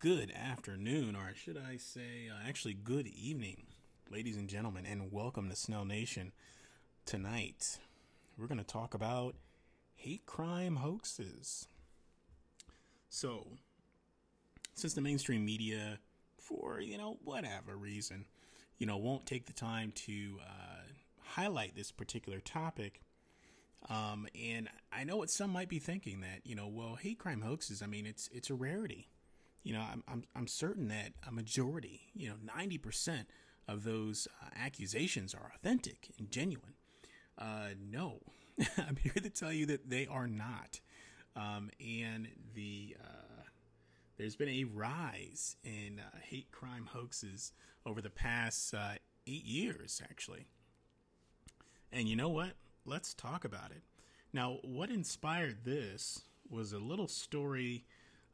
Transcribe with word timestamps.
Good 0.00 0.32
afternoon, 0.34 1.14
or 1.14 1.34
should 1.34 1.58
I 1.58 1.76
say, 1.76 2.30
uh, 2.30 2.48
actually, 2.48 2.72
good 2.72 3.06
evening, 3.06 3.64
ladies 4.10 4.38
and 4.38 4.48
gentlemen, 4.48 4.86
and 4.86 5.12
welcome 5.12 5.50
to 5.50 5.54
Snell 5.54 5.84
Nation. 5.84 6.32
Tonight, 7.04 7.78
we're 8.38 8.46
going 8.46 8.56
to 8.56 8.64
talk 8.64 8.94
about 8.94 9.34
hate 9.96 10.24
crime 10.24 10.76
hoaxes. 10.76 11.68
So, 13.10 13.46
since 14.72 14.94
the 14.94 15.02
mainstream 15.02 15.44
media, 15.44 15.98
for 16.38 16.80
you 16.80 16.96
know 16.96 17.18
whatever 17.22 17.76
reason, 17.76 18.24
you 18.78 18.86
know 18.86 18.96
won't 18.96 19.26
take 19.26 19.44
the 19.44 19.52
time 19.52 19.92
to 20.06 20.38
uh, 20.40 20.80
highlight 21.24 21.76
this 21.76 21.92
particular 21.92 22.40
topic, 22.40 23.02
um, 23.90 24.26
and 24.34 24.70
I 24.90 25.04
know 25.04 25.18
what 25.18 25.28
some 25.28 25.50
might 25.50 25.68
be 25.68 25.78
thinking 25.78 26.22
that 26.22 26.40
you 26.44 26.54
know, 26.54 26.68
well, 26.68 26.94
hate 26.94 27.18
crime 27.18 27.42
hoaxes. 27.42 27.82
I 27.82 27.86
mean, 27.86 28.06
it's 28.06 28.30
it's 28.32 28.48
a 28.48 28.54
rarity. 28.54 29.10
You 29.62 29.74
know, 29.74 29.80
I'm 29.80 30.02
I'm, 30.08 30.24
I'm 30.34 30.46
certain 30.46 30.88
that 30.88 31.12
a 31.26 31.32
majority, 31.32 32.02
you 32.14 32.28
know, 32.28 32.36
ninety 32.42 32.78
percent 32.78 33.28
of 33.68 33.84
those 33.84 34.26
uh, 34.42 34.48
accusations 34.56 35.34
are 35.34 35.52
authentic 35.54 36.10
and 36.18 36.30
genuine. 36.30 36.74
Uh, 37.38 37.68
no, 37.80 38.20
I'm 38.78 38.96
here 38.96 39.12
to 39.22 39.30
tell 39.30 39.52
you 39.52 39.66
that 39.66 39.88
they 39.88 40.06
are 40.06 40.26
not. 40.26 40.80
Um, 41.36 41.70
and 41.80 42.28
the 42.54 42.96
uh, 43.00 43.42
there's 44.18 44.36
been 44.36 44.48
a 44.48 44.64
rise 44.64 45.56
in 45.64 46.00
uh, 46.00 46.18
hate 46.22 46.50
crime 46.50 46.88
hoaxes 46.92 47.52
over 47.86 48.02
the 48.02 48.10
past 48.10 48.74
uh, 48.74 48.94
eight 49.26 49.44
years, 49.44 50.02
actually. 50.04 50.46
And 51.92 52.08
you 52.08 52.16
know 52.16 52.28
what? 52.28 52.52
let's 52.84 53.14
talk 53.14 53.44
about 53.44 53.70
it. 53.70 53.82
Now, 54.32 54.58
what 54.62 54.90
inspired 54.90 55.64
this 55.64 56.22
was 56.48 56.72
a 56.72 56.78
little 56.78 57.08
story 57.08 57.84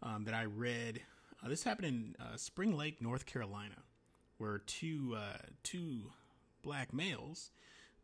um, 0.02 0.24
that 0.24 0.34
I 0.34 0.44
read. 0.44 1.00
Uh, 1.42 1.48
this 1.48 1.64
happened 1.64 1.86
in 1.86 2.16
uh, 2.24 2.36
Spring 2.36 2.76
Lake, 2.76 3.00
North 3.02 3.26
Carolina, 3.26 3.76
where 4.38 4.58
two 4.58 5.14
uh, 5.16 5.38
two 5.62 6.12
black 6.62 6.92
males 6.92 7.50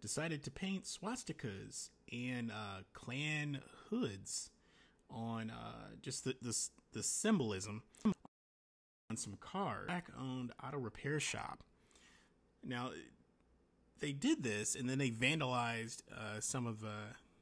decided 0.01 0.43
to 0.45 0.51
paint 0.51 0.85
swastikas 0.85 1.91
and 2.13 2.51
uh, 2.51 2.83
Klan 2.93 3.61
hoods 3.89 4.51
on 5.11 5.51
uh, 5.51 5.95
just 6.01 6.25
the, 6.25 6.37
the 6.43 6.57
the 6.93 7.03
symbolism 7.03 7.83
on 8.05 9.17
some 9.17 9.37
cars. 9.41 9.87
Black 9.87 10.09
owned 10.19 10.53
auto 10.63 10.79
repair 10.79 11.21
shop. 11.21 11.63
Now, 12.65 12.91
they 13.99 14.13
did 14.13 14.43
this, 14.43 14.75
and 14.77 14.89
then 14.89 14.99
they 14.99 15.11
vandalized 15.11 16.03
uh, 16.13 16.41
some 16.41 16.67
of 16.67 16.85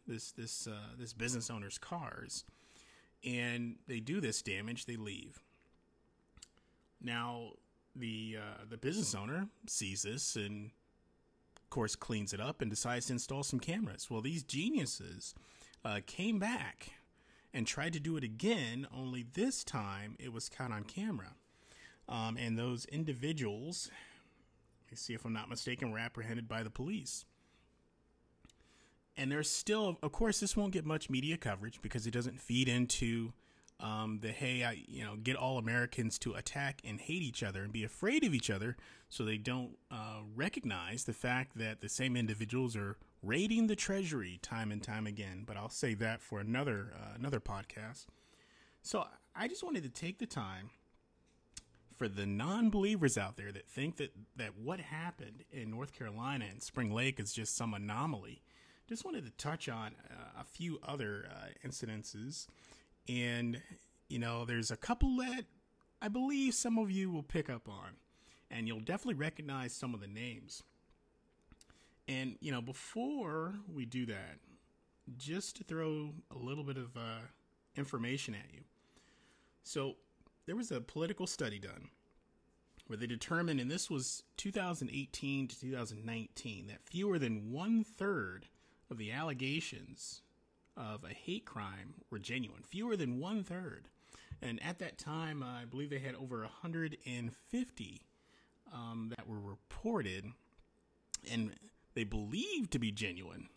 this 0.07 0.31
this 0.33 0.69
this 0.99 1.13
business 1.13 1.51
owner's 1.51 1.79
cars, 1.79 2.45
and 3.25 3.77
they 3.87 4.01
do 4.01 4.21
this 4.21 4.41
damage. 4.41 4.87
They 4.87 4.97
leave. 4.97 5.41
Now, 7.03 7.53
the 7.97 8.39
uh, 8.39 8.65
the 8.69 8.77
business 8.77 9.15
owner 9.15 9.49
sees 9.67 10.03
this 10.03 10.37
and, 10.37 10.71
of 11.57 11.71
course, 11.71 11.97
cleans 11.97 12.33
it 12.33 12.41
up 12.41 12.61
and 12.61 12.71
decides 12.71 13.07
to 13.07 13.15
install 13.15 13.43
some 13.43 13.61
cameras. 13.61 14.09
Well, 14.11 14.21
these 14.21 14.43
geniuses 14.43 15.35
uh, 15.85 16.01
came 16.07 16.39
back 16.39 16.93
and 17.53 17.67
tried 17.67 17.93
to 17.95 18.01
do 18.01 18.17
it 18.17 18.25
again, 18.25 18.87
only 18.97 19.25
this 19.33 19.65
time 19.65 20.17
it 20.19 20.33
was 20.33 20.49
caught 20.49 20.71
on 20.71 20.85
camera. 20.85 21.35
Um, 22.09 22.37
and 22.37 22.59
those 22.59 22.85
individuals 22.87 23.91
see 24.99 25.15
if 25.15 25.25
I'm 25.25 25.33
not 25.33 25.49
mistaken, 25.49 25.91
were 25.91 25.99
apprehended 25.99 26.49
by 26.49 26.63
the 26.63 26.71
police. 26.71 27.25
And 29.17 29.31
there's 29.31 29.51
still, 29.51 29.99
of 30.03 30.13
course, 30.13 30.41
this 30.41 30.57
won't 30.57 30.73
get 30.73 30.87
much 30.87 31.11
media 31.11 31.37
coverage 31.37 31.81
because 31.83 32.07
it 32.07 32.13
doesn't 32.13 32.41
feed 32.41 32.69
into 32.69 33.33
um, 33.81 34.19
the 34.21 34.29
hey, 34.29 34.65
I, 34.65 34.83
you 34.87 35.05
know, 35.05 35.17
get 35.17 35.37
all 35.37 35.59
Americans 35.59 36.19
to 36.21 36.35
attack 36.35 36.81
and 36.85 37.01
hate 37.01 37.23
each 37.23 37.43
other 37.43 37.63
and 37.63 37.73
be 37.73 37.85
afraid 37.85 38.25
of 38.25 38.35
each 38.35 38.51
other, 38.51 38.77
so 39.09 39.25
they 39.25 39.39
don't 39.39 39.79
uh, 39.91 40.21
recognize 40.35 41.05
the 41.05 41.13
fact 41.13 41.57
that 41.59 41.81
the 41.81 41.89
same 41.89 42.17
individuals 42.17 42.77
are 42.77 42.97
raiding 43.23 43.67
the 43.67 43.77
Treasury 43.77 44.39
time 44.43 44.71
and 44.71 44.83
time 44.83 45.07
again. 45.07 45.45
But 45.47 45.57
I'll 45.57 45.69
say 45.69 45.95
that 45.95 46.21
for 46.21 46.41
another 46.41 46.93
uh, 46.95 47.15
another 47.17 47.41
podcast. 47.41 48.07
So 48.83 49.07
I 49.35 49.49
just 49.49 49.63
wanted 49.63 49.83
to 49.83 49.89
take 49.89 50.19
the 50.19 50.27
time 50.27 50.71
for 51.97 52.09
the 52.09 52.25
non-believers 52.25 53.19
out 53.19 53.37
there 53.37 53.53
that 53.53 53.69
think 53.69 53.97
that 53.97 54.13
that 54.37 54.57
what 54.57 54.81
happened 54.81 55.45
in 55.53 55.71
North 55.71 55.93
Carolina 55.93 56.47
and 56.51 56.63
Spring 56.63 56.91
Lake 56.91 57.21
is 57.21 57.33
just 57.33 57.57
some 57.57 57.75
anomaly, 57.75 58.43
just 58.89 59.05
wanted 59.05 59.25
to 59.27 59.33
touch 59.33 59.69
on 59.69 59.93
uh, 60.11 60.41
a 60.41 60.45
few 60.45 60.79
other 60.83 61.29
uh, 61.31 61.69
incidences, 61.69 62.47
and 63.09 63.61
you 64.09 64.19
know, 64.19 64.45
there's 64.45 64.71
a 64.71 64.77
couple 64.77 65.17
that 65.19 65.45
I 66.03 66.09
believe 66.09 66.55
some 66.55 66.79
of 66.79 66.91
you 66.91 67.11
will 67.11 67.23
pick 67.23 67.49
up 67.49 67.69
on, 67.69 67.91
and 68.51 68.67
you'll 68.67 68.81
definitely 68.81 69.15
recognize 69.15 69.73
some 69.73 69.95
of 69.95 70.01
the 70.01 70.09
names. 70.09 70.63
And 72.09 72.37
you 72.41 72.51
know, 72.51 72.61
before 72.61 73.55
we 73.73 73.85
do 73.85 74.07
that, 74.07 74.39
just 75.17 75.57
to 75.57 75.65
throw 75.65 76.11
a 76.35 76.39
little 76.39 76.65
bit 76.65 76.77
of 76.77 76.97
uh, 76.97 77.21
information 77.77 78.35
at 78.35 78.53
you. 78.53 78.63
So 79.63 79.97
there 80.47 80.57
was 80.57 80.71
a 80.71 80.81
political 80.81 81.27
study 81.27 81.59
done 81.59 81.89
where 82.87 82.97
they 82.97 83.07
determined, 83.07 83.61
and 83.61 83.71
this 83.71 83.89
was 83.89 84.25
2018 84.37 85.47
to 85.47 85.61
2019, 85.61 86.67
that 86.67 86.83
fewer 86.83 87.19
than 87.19 87.53
one 87.53 87.85
third 87.85 88.47
of 88.91 88.99
the 88.99 89.13
allegations 89.13 90.23
of 90.81 91.05
a 91.05 91.13
hate 91.13 91.45
crime 91.45 91.95
were 92.11 92.19
genuine. 92.19 92.63
Fewer 92.63 92.97
than 92.97 93.21
one 93.21 93.45
third. 93.45 93.89
And 94.41 94.63
at 94.63 94.79
that 94.79 94.97
time, 94.97 95.43
I 95.43 95.67
believe 95.67 95.91
they 95.91 95.99
had 95.99 96.15
over 96.15 96.41
150 96.41 98.03
um, 98.73 99.13
that 99.17 99.29
were 99.29 99.41
reported 99.41 100.25
and 101.31 101.53
they 101.95 102.05
believed 102.05 102.71
to 102.73 102.79
be 102.79 102.91
genuine. 102.91 103.49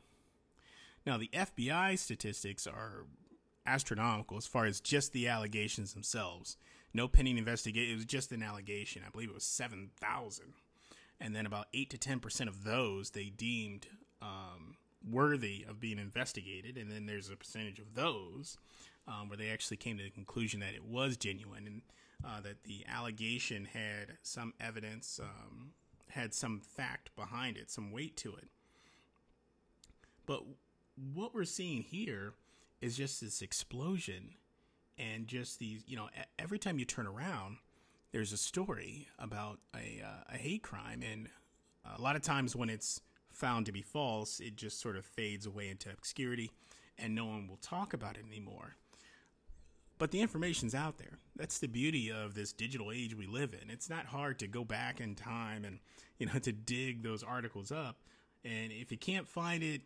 Now, 1.05 1.17
the 1.17 1.29
FBI 1.33 1.97
statistics 1.97 2.67
are 2.67 3.05
astronomical 3.65 4.37
as 4.37 4.45
far 4.45 4.65
as 4.65 4.81
just 4.81 5.13
the 5.13 5.29
allegations 5.29 5.93
themselves 5.93 6.57
no 6.93 7.07
pending 7.07 7.37
investigation. 7.37 7.93
It 7.93 7.95
was 7.95 8.05
just 8.05 8.31
an 8.31 8.43
allegation. 8.43 9.01
I 9.05 9.09
believe 9.09 9.29
it 9.29 9.35
was 9.35 9.43
7,000. 9.43 10.53
And 11.19 11.35
then 11.35 11.45
about 11.45 11.67
8 11.73 11.89
to 11.91 11.97
10% 11.97 12.47
of 12.47 12.63
those 12.63 13.11
they 13.11 13.25
deemed 13.25 13.87
um, 14.21 14.75
worthy 15.09 15.65
of 15.67 15.79
being 15.79 15.99
investigated. 15.99 16.77
And 16.77 16.91
then 16.91 17.05
there's 17.05 17.29
a 17.29 17.35
percentage 17.35 17.79
of 17.79 17.95
those 17.95 18.57
um, 19.07 19.29
where 19.29 19.37
they 19.37 19.49
actually 19.49 19.77
came 19.77 19.97
to 19.97 20.03
the 20.03 20.09
conclusion 20.09 20.59
that 20.61 20.73
it 20.73 20.85
was 20.85 21.17
genuine 21.17 21.67
and 21.67 21.81
uh, 22.25 22.39
that 22.41 22.63
the 22.63 22.85
allegation 22.87 23.65
had 23.65 24.17
some 24.21 24.53
evidence, 24.59 25.19
um, 25.21 25.71
had 26.09 26.33
some 26.33 26.61
fact 26.61 27.13
behind 27.15 27.57
it, 27.57 27.69
some 27.69 27.91
weight 27.91 28.15
to 28.17 28.33
it. 28.35 28.47
But 30.25 30.43
what 31.13 31.33
we're 31.33 31.43
seeing 31.43 31.81
here 31.81 32.33
is 32.81 32.95
just 32.95 33.19
this 33.19 33.41
explosion 33.41 34.35
and 34.97 35.27
just 35.27 35.59
these, 35.59 35.83
you 35.87 35.97
know, 35.97 36.09
every 36.39 36.59
time 36.59 36.79
you 36.79 36.85
turn 36.85 37.07
around, 37.07 37.57
there's 38.11 38.31
a 38.31 38.37
story 38.37 39.07
about 39.17 39.59
a, 39.75 40.01
uh, 40.05 40.33
a 40.33 40.37
hate 40.37 40.63
crime, 40.63 41.01
and 41.03 41.27
a 41.97 42.01
lot 42.01 42.15
of 42.15 42.21
times 42.21 42.55
when 42.55 42.69
it's 42.69 43.01
found 43.33 43.65
to 43.65 43.71
be 43.71 43.81
false, 43.81 44.39
it 44.39 44.55
just 44.55 44.79
sort 44.79 44.95
of 44.95 45.05
fades 45.05 45.45
away 45.45 45.69
into 45.69 45.89
obscurity, 45.91 46.51
and 46.97 47.13
no 47.15 47.25
one 47.25 47.47
will 47.47 47.57
talk 47.57 47.93
about 47.93 48.17
it 48.17 48.25
anymore. 48.27 48.75
But 49.97 50.11
the 50.11 50.21
information's 50.21 50.75
out 50.75 50.97
there. 50.97 51.19
That's 51.35 51.59
the 51.59 51.67
beauty 51.67 52.11
of 52.11 52.33
this 52.33 52.51
digital 52.51 52.91
age 52.91 53.15
we 53.15 53.27
live 53.27 53.53
in. 53.53 53.69
It's 53.69 53.89
not 53.89 54.05
hard 54.05 54.39
to 54.39 54.47
go 54.47 54.63
back 54.63 54.99
in 54.99 55.15
time 55.15 55.65
and 55.65 55.79
you 56.17 56.25
know 56.25 56.39
to 56.41 56.51
dig 56.51 57.03
those 57.03 57.23
articles 57.23 57.71
up. 57.71 57.97
And 58.43 58.71
if 58.71 58.91
you 58.91 58.97
can't 58.97 59.27
find 59.27 59.63
it, 59.63 59.81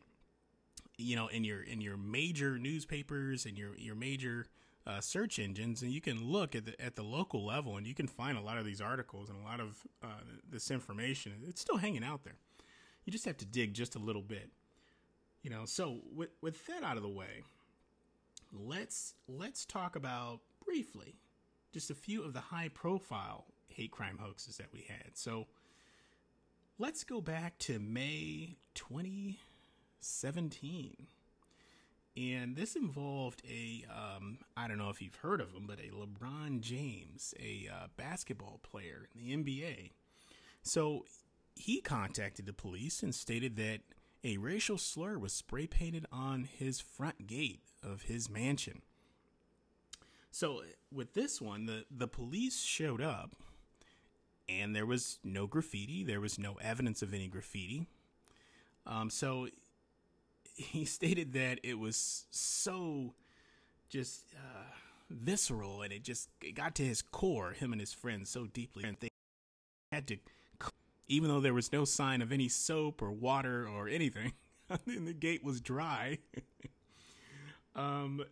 you 0.98 1.16
know, 1.16 1.28
in 1.28 1.44
your 1.44 1.62
in 1.62 1.82
your 1.82 1.98
major 1.98 2.58
newspapers 2.58 3.46
and 3.46 3.58
your 3.58 3.76
your 3.78 3.96
major 3.96 4.48
uh, 4.88 5.02
search 5.02 5.38
engines, 5.38 5.82
and 5.82 5.92
you 5.92 6.02
can 6.02 6.24
look 6.24 6.56
at 6.56 6.66
the 6.66 6.82
at 6.82 6.96
the 6.96 7.04
local 7.04 7.46
level, 7.46 7.78
and 7.78 7.86
you 7.86 7.94
can 7.94 8.08
find 8.08 8.38
a 8.38 8.42
lot 8.42 8.58
of 8.58 8.66
these 8.66 8.82
articles 8.82 9.30
and 9.30 9.38
a 9.40 9.44
lot 9.44 9.60
of 9.60 9.78
uh, 10.04 10.22
this 10.50 10.72
information. 10.72 11.34
It's 11.48 11.62
still 11.62 11.78
hanging 11.78 12.04
out 12.04 12.24
there. 12.24 12.38
You 13.08 13.12
just 13.14 13.24
have 13.24 13.38
to 13.38 13.46
dig 13.46 13.74
just 13.74 13.96
a 13.96 14.00
little 14.00 14.22
bit, 14.22 14.50
you 15.42 15.50
know. 15.50 15.64
So 15.64 16.02
with 16.14 16.32
with 16.42 16.68
that 16.68 16.84
out 16.84 16.98
of 16.98 17.04
the 17.04 17.10
way, 17.10 17.46
let's 18.52 19.14
let's 19.30 19.66
talk 19.66 19.96
about 19.96 20.42
briefly 20.66 21.16
just 21.72 21.90
a 21.90 21.96
few 21.96 22.22
of 22.22 22.34
the 22.34 22.42
high 22.42 22.68
profile 22.68 23.46
hate 23.70 23.92
crime 23.92 24.18
hoaxes 24.20 24.58
that 24.58 24.74
we 24.74 24.82
had. 24.90 25.12
So 25.14 25.48
let's 26.78 27.06
go 27.06 27.22
back 27.22 27.58
to 27.60 27.80
May 27.80 28.58
2017 28.74 31.08
and 32.18 32.58
this 32.58 32.76
involved 32.76 33.42
a 33.48 33.86
um, 33.90 34.40
I 34.58 34.68
don't 34.68 34.80
know 34.80 34.90
if 34.90 35.02
you've 35.02 35.16
heard 35.16 35.40
of 35.40 35.54
him, 35.54 35.64
but 35.66 35.80
a 35.80 35.92
LeBron 35.96 36.60
James, 36.60 37.34
a 37.40 37.70
uh, 37.72 37.88
basketball 37.96 38.60
player 38.64 39.08
in 39.16 39.46
the 39.46 39.62
NBA. 39.62 39.92
So 40.64 41.06
he 41.58 41.82
contacted 41.82 42.46
the 42.46 42.54
police 42.54 43.04
and 43.04 43.14
stated 43.14 43.56
that 43.58 43.80
a 44.24 44.38
racial 44.38 44.78
slur 44.78 45.18
was 45.18 45.34
spray 45.34 45.68
painted 45.68 46.06
on 46.12 46.44
his 46.44 46.80
front 46.80 47.28
gate 47.28 47.62
of 47.84 48.04
his 48.04 48.30
mansion. 48.30 48.82
So 50.32 50.64
with 50.92 51.14
this 51.14 51.42
one, 51.42 51.66
the 51.66 51.86
the 51.90 52.08
police 52.08 52.62
showed 52.62 53.02
up, 53.02 53.36
and 54.48 54.76
there 54.76 54.86
was 54.86 55.20
no 55.24 55.48
graffiti. 55.48 56.04
There 56.04 56.22
was 56.22 56.38
no 56.38 56.56
evidence 56.62 57.02
of 57.02 57.14
any 57.14 57.28
graffiti. 57.28 57.88
Um, 58.86 59.10
so 59.10 59.48
he 60.56 60.86
stated 60.98 61.34
that 61.34 61.60
it 61.64 61.80
was 61.80 62.26
so 62.32 63.14
just 63.90 64.26
uh, 64.36 64.76
visceral, 65.10 65.82
and 65.82 65.94
it 65.94 66.04
just 66.04 66.30
it 66.42 66.54
got 66.54 66.76
to 66.76 66.84
his 66.84 67.02
core, 67.02 67.52
him 67.52 67.72
and 67.72 67.82
his 67.82 67.94
friends, 67.94 68.30
so 68.30 68.46
deeply, 68.46 68.84
and 68.84 68.98
they 69.00 69.10
had 69.92 70.08
to, 70.08 70.18
even 71.08 71.30
though 71.30 71.40
there 71.40 71.54
was 71.54 71.72
no 71.72 71.86
sign 71.86 72.22
of 72.22 72.32
any 72.32 72.48
soap 72.48 73.02
or 73.02 73.12
water 73.12 73.68
or 73.68 73.88
anything, 73.88 74.34
and 74.86 75.08
the 75.08 75.14
gate 75.14 75.44
was 75.44 75.62
dry. 75.62 76.20
um, 77.76 78.24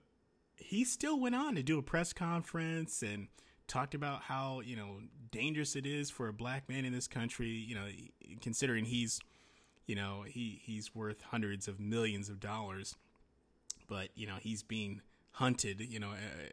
he 0.57 0.83
still 0.83 1.19
went 1.19 1.35
on 1.35 1.55
to 1.55 1.63
do 1.63 1.77
a 1.77 1.83
press 1.83 2.13
conference 2.13 3.01
and 3.01 3.27
talked 3.67 3.95
about 3.95 4.21
how 4.23 4.61
you 4.61 4.75
know 4.75 4.99
dangerous 5.31 5.75
it 5.75 5.85
is 5.85 6.09
for 6.09 6.27
a 6.27 6.33
black 6.33 6.69
man 6.69 6.85
in 6.85 6.93
this 6.93 7.07
country. 7.07 7.49
You 7.49 7.75
know, 7.75 7.87
considering 8.41 8.85
he's, 8.85 9.19
you 9.85 9.95
know, 9.95 10.23
he 10.27 10.61
he's 10.63 10.93
worth 10.93 11.21
hundreds 11.21 11.67
of 11.67 11.79
millions 11.79 12.29
of 12.29 12.39
dollars, 12.39 12.95
but 13.87 14.09
you 14.15 14.27
know 14.27 14.35
he's 14.39 14.63
being 14.63 15.01
hunted. 15.31 15.81
You 15.81 15.99
know, 15.99 16.11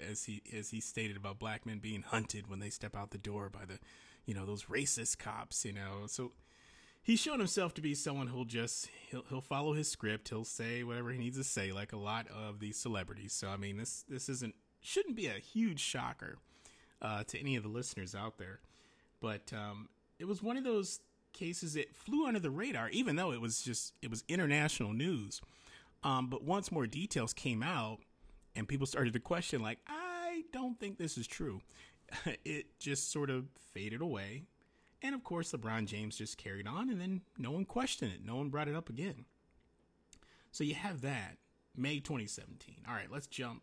as 0.08 0.24
he 0.24 0.42
as 0.56 0.70
he 0.70 0.80
stated 0.80 1.16
about 1.16 1.38
black 1.38 1.66
men 1.66 1.78
being 1.78 2.02
hunted 2.02 2.48
when 2.48 2.60
they 2.60 2.70
step 2.70 2.96
out 2.96 3.10
the 3.10 3.18
door 3.18 3.48
by 3.48 3.64
the, 3.66 3.78
you 4.26 4.34
know, 4.34 4.46
those 4.46 4.64
racist 4.64 5.18
cops. 5.18 5.64
You 5.64 5.72
know, 5.72 6.06
so 6.06 6.32
he's 7.02 7.20
shown 7.20 7.38
himself 7.38 7.74
to 7.74 7.80
be 7.80 7.94
someone 7.94 8.28
who'll 8.28 8.44
just 8.44 8.88
he'll 9.10 9.24
he'll 9.28 9.40
follow 9.40 9.72
his 9.72 9.90
script. 9.90 10.28
He'll 10.28 10.44
say 10.44 10.82
whatever 10.82 11.10
he 11.10 11.18
needs 11.18 11.38
to 11.38 11.44
say, 11.44 11.72
like 11.72 11.92
a 11.92 11.98
lot 11.98 12.26
of 12.28 12.60
these 12.60 12.76
celebrities. 12.76 13.32
So 13.32 13.48
I 13.48 13.56
mean, 13.56 13.76
this 13.76 14.04
this 14.08 14.28
isn't 14.28 14.54
shouldn't 14.80 15.16
be 15.16 15.26
a 15.26 15.32
huge 15.32 15.80
shocker 15.80 16.38
uh, 17.00 17.24
to 17.24 17.38
any 17.38 17.56
of 17.56 17.62
the 17.62 17.68
listeners 17.68 18.14
out 18.14 18.38
there, 18.38 18.60
but 19.20 19.52
um, 19.52 19.88
it 20.18 20.26
was 20.26 20.42
one 20.42 20.56
of 20.56 20.64
those 20.64 21.00
cases 21.32 21.74
that 21.74 21.94
flew 21.94 22.26
under 22.26 22.40
the 22.40 22.50
radar, 22.50 22.88
even 22.90 23.16
though 23.16 23.32
it 23.32 23.40
was 23.40 23.62
just 23.62 23.94
it 24.02 24.10
was 24.10 24.24
international 24.28 24.92
news. 24.92 25.40
Um, 26.04 26.28
but 26.28 26.42
once 26.42 26.72
more 26.72 26.86
details 26.86 27.32
came 27.32 27.62
out, 27.62 27.98
and 28.56 28.66
people 28.66 28.86
started 28.86 29.12
to 29.12 29.20
question, 29.20 29.62
like, 29.62 29.78
I 29.86 30.42
don't 30.52 30.78
think 30.78 30.98
this 30.98 31.16
is 31.16 31.26
true. 31.26 31.60
it 32.44 32.78
just 32.78 33.10
sort 33.10 33.30
of 33.30 33.46
faded 33.72 34.00
away 34.00 34.44
and 35.02 35.14
of 35.14 35.24
course, 35.24 35.52
LeBron 35.52 35.86
James 35.86 36.16
just 36.16 36.38
carried 36.38 36.66
on, 36.66 36.88
and 36.88 37.00
then 37.00 37.22
no 37.36 37.50
one 37.50 37.64
questioned 37.64 38.12
it. 38.12 38.24
No 38.24 38.36
one 38.36 38.50
brought 38.50 38.68
it 38.68 38.76
up 38.76 38.88
again. 38.88 39.24
So 40.52 40.62
you 40.64 40.74
have 40.74 41.00
that 41.00 41.38
May 41.76 41.98
2017. 41.98 42.84
All 42.86 42.94
right, 42.94 43.10
let's 43.10 43.26
jump. 43.26 43.62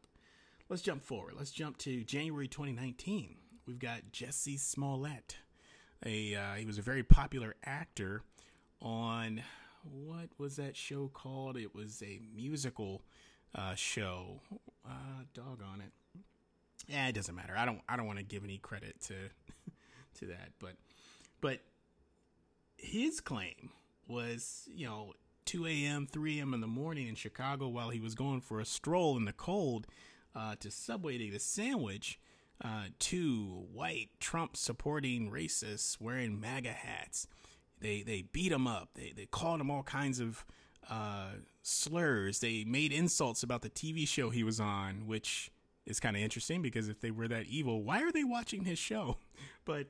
Let's 0.67 0.81
jump 0.81 1.01
forward. 1.01 1.35
Let's 1.37 1.51
jump 1.51 1.77
to 1.79 2.03
January 2.03 2.47
2019. 2.47 3.37
We've 3.65 3.79
got 3.79 4.11
Jussie 4.11 4.59
Smollett. 4.59 5.37
A 6.05 6.35
uh, 6.35 6.53
he 6.55 6.65
was 6.65 6.77
a 6.77 6.81
very 6.81 7.03
popular 7.03 7.55
actor 7.63 8.23
on 8.81 9.41
what 9.83 10.29
was 10.37 10.57
that 10.57 10.75
show 10.75 11.09
called? 11.13 11.57
It 11.57 11.73
was 11.73 12.03
a 12.05 12.19
musical 12.35 13.01
uh, 13.55 13.75
show. 13.75 14.41
Uh, 14.85 15.23
doggone 15.33 15.81
it. 15.81 15.91
Yeah, 16.89 17.07
it 17.07 17.13
doesn't 17.13 17.35
matter. 17.35 17.53
I 17.55 17.65
don't. 17.65 17.81
I 17.87 17.95
don't 17.95 18.07
want 18.07 18.17
to 18.17 18.25
give 18.25 18.43
any 18.43 18.57
credit 18.57 18.99
to 19.01 19.13
to 20.19 20.25
that, 20.25 20.49
but 20.59 20.73
but 21.39 21.59
his 22.77 23.21
claim 23.21 23.71
was, 24.07 24.67
you 24.73 24.87
know, 24.87 25.13
2 25.45 25.67
a.m., 25.67 26.07
3 26.11 26.39
a.m. 26.39 26.53
in 26.53 26.61
the 26.61 26.67
morning 26.67 27.07
in 27.07 27.15
Chicago 27.15 27.67
while 27.67 27.89
he 27.89 27.99
was 27.99 28.15
going 28.15 28.41
for 28.41 28.59
a 28.59 28.65
stroll 28.65 29.17
in 29.17 29.25
the 29.25 29.33
cold 29.33 29.85
uh, 30.35 30.55
to 30.59 30.71
Subway 30.71 31.17
to 31.17 31.25
get 31.25 31.35
a 31.35 31.39
sandwich. 31.39 32.19
Uh, 32.61 32.85
two 32.97 33.67
white 33.71 34.09
Trump 34.19 34.57
supporting 34.57 35.31
racists 35.31 35.95
wearing 36.01 36.41
MAGA 36.41 36.73
hats. 36.73 37.27
They 37.79 38.01
they 38.01 38.23
beat 38.23 38.51
him 38.51 38.67
up. 38.67 38.89
They 38.95 39.13
they 39.15 39.27
called 39.27 39.61
him 39.61 39.71
all 39.71 39.83
kinds 39.83 40.19
of 40.19 40.43
uh, 40.89 41.33
slurs. 41.61 42.39
They 42.39 42.63
made 42.65 42.91
insults 42.91 43.43
about 43.43 43.61
the 43.61 43.69
TV 43.69 44.07
show 44.07 44.29
he 44.29 44.43
was 44.43 44.59
on, 44.59 45.07
which 45.07 45.51
is 45.85 45.99
kind 45.99 46.15
of 46.15 46.21
interesting 46.21 46.61
because 46.61 46.89
if 46.89 46.99
they 47.01 47.11
were 47.11 47.27
that 47.27 47.45
evil, 47.47 47.83
why 47.83 48.01
are 48.01 48.11
they 48.11 48.23
watching 48.23 48.65
his 48.65 48.79
show? 48.79 49.17
But 49.65 49.87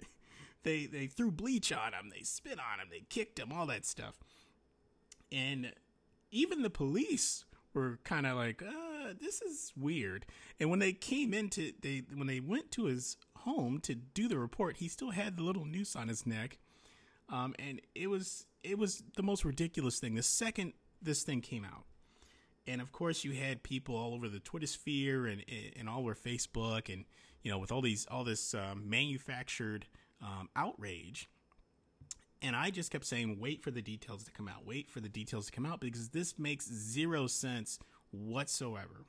they 0.64 0.88
they 0.88 1.08
threw 1.08 1.32
bleach 1.32 1.72
on 1.72 1.94
him, 1.94 2.10
they 2.14 2.24
spit 2.24 2.60
on 2.60 2.80
him, 2.82 2.90
they 2.92 3.06
kicked 3.10 3.40
him, 3.40 3.52
all 3.52 3.66
that 3.68 3.86
stuff. 3.86 4.20
And 5.32 5.72
even 6.32 6.64
the 6.64 6.70
police 6.70 7.46
were 7.74 8.00
kind 8.04 8.26
of 8.26 8.36
like, 8.36 8.62
uh, 8.62 9.14
this 9.20 9.42
is 9.42 9.72
weird. 9.78 10.26
And 10.60 10.70
when 10.70 10.80
they 10.80 10.94
came 10.94 11.34
into 11.34 11.72
they 11.82 12.04
when 12.14 12.28
they 12.28 12.40
went 12.40 12.72
to 12.72 12.86
his 12.86 13.18
home 13.38 13.80
to 13.82 13.96
do 13.96 14.28
the 14.28 14.38
report, 14.38 14.78
he 14.78 14.88
still 14.88 15.12
had 15.12 15.38
the 15.38 15.44
little 15.44 15.66
noose 15.66 15.96
on 15.96 16.08
his 16.08 16.26
neck. 16.26 16.58
Um, 17.30 17.56
and 17.60 17.82
it 17.96 18.08
was 18.08 18.46
it 18.64 18.78
was 18.78 19.04
the 19.16 19.24
most 19.24 19.46
ridiculous 19.46 20.00
thing. 20.00 20.16
The 20.16 20.24
second 20.24 20.74
this 21.02 21.24
thing 21.24 21.42
came 21.42 21.64
out, 21.64 21.86
and 22.70 22.82
of 22.82 22.92
course 22.92 23.24
you 23.24 23.34
had 23.34 23.64
people 23.64 23.96
all 23.96 24.14
over 24.14 24.30
the 24.30 24.40
Twitter 24.40 24.68
sphere 24.68 25.26
and 25.26 25.44
and 25.76 25.90
all 25.90 26.02
over 26.02 26.14
Facebook 26.14 26.94
and 26.94 27.06
you 27.42 27.52
know 27.52 27.58
with 27.58 27.72
all 27.72 27.82
these 27.82 28.06
all 28.10 28.24
this 28.24 28.54
um, 28.54 28.90
manufactured 28.90 29.88
um, 30.22 30.50
outrage. 30.56 31.30
And 32.42 32.56
I 32.56 32.70
just 32.70 32.90
kept 32.90 33.06
saying, 33.06 33.38
wait 33.38 33.62
for 33.62 33.70
the 33.70 33.82
details 33.82 34.24
to 34.24 34.32
come 34.32 34.48
out, 34.48 34.66
wait 34.66 34.90
for 34.90 35.02
the 35.02 35.10
details 35.10 35.48
to 35.48 35.52
come 35.52 35.66
out 35.66 35.82
because 35.82 36.10
this 36.10 36.40
makes 36.40 36.72
zero 36.72 37.28
sense 37.28 37.80
whatsoever. 38.12 39.06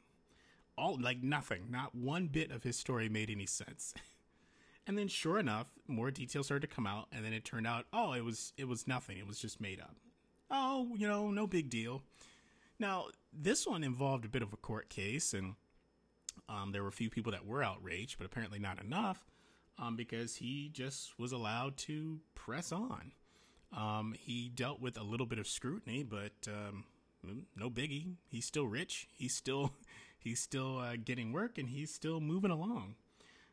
All 0.76 0.98
like 1.00 1.22
nothing, 1.22 1.66
not 1.70 1.94
one 1.94 2.26
bit 2.26 2.50
of 2.50 2.64
his 2.64 2.76
story 2.76 3.08
made 3.08 3.30
any 3.30 3.46
sense. 3.46 3.94
and 4.86 4.98
then 4.98 5.06
sure 5.06 5.38
enough, 5.38 5.68
more 5.86 6.10
details 6.10 6.46
started 6.46 6.68
to 6.68 6.74
come 6.74 6.88
out 6.88 7.06
and 7.12 7.24
then 7.24 7.32
it 7.32 7.44
turned 7.44 7.68
out, 7.68 7.84
oh, 7.92 8.14
it 8.14 8.24
was 8.24 8.52
it 8.56 8.66
was 8.66 8.88
nothing. 8.88 9.18
It 9.18 9.28
was 9.28 9.38
just 9.38 9.60
made 9.60 9.80
up. 9.80 9.94
Oh, 10.50 10.90
you 10.96 11.06
know, 11.06 11.30
no 11.30 11.46
big 11.46 11.70
deal. 11.70 12.02
Now, 12.80 13.08
this 13.32 13.66
one 13.66 13.84
involved 13.84 14.24
a 14.24 14.28
bit 14.28 14.42
of 14.42 14.52
a 14.52 14.56
court 14.56 14.88
case 14.88 15.34
and 15.34 15.54
um, 16.48 16.72
there 16.72 16.82
were 16.82 16.88
a 16.88 16.92
few 16.92 17.10
people 17.10 17.32
that 17.32 17.46
were 17.46 17.62
outraged, 17.62 18.18
but 18.18 18.26
apparently 18.26 18.58
not 18.58 18.82
enough 18.82 19.24
um, 19.78 19.96
because 19.96 20.36
he 20.36 20.68
just 20.72 21.18
was 21.18 21.32
allowed 21.32 21.76
to 21.78 22.20
press 22.34 22.72
on. 22.72 23.12
Um, 23.76 24.14
he 24.18 24.48
dealt 24.48 24.80
with 24.80 24.98
a 24.98 25.02
little 25.02 25.26
bit 25.26 25.38
of 25.38 25.46
scrutiny, 25.46 26.02
but 26.02 26.32
um, 26.48 26.84
no 27.56 27.70
biggie. 27.70 28.14
He's 28.28 28.44
still 28.44 28.66
rich. 28.66 29.08
He's 29.12 29.34
still 29.34 29.72
he's 30.18 30.40
still 30.40 30.78
uh, 30.78 30.96
getting 31.02 31.32
work, 31.32 31.58
and 31.58 31.68
he's 31.68 31.92
still 31.92 32.20
moving 32.20 32.50
along. 32.50 32.96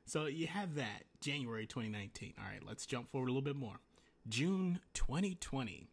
So 0.05 0.25
you 0.25 0.47
have 0.47 0.75
that 0.75 1.03
January 1.21 1.67
2019. 1.67 2.33
All 2.39 2.45
right, 2.45 2.65
let's 2.65 2.85
jump 2.85 3.11
forward 3.11 3.27
a 3.27 3.31
little 3.31 3.41
bit 3.41 3.55
more. 3.57 3.79
June 4.27 4.79
2020, 4.93 5.89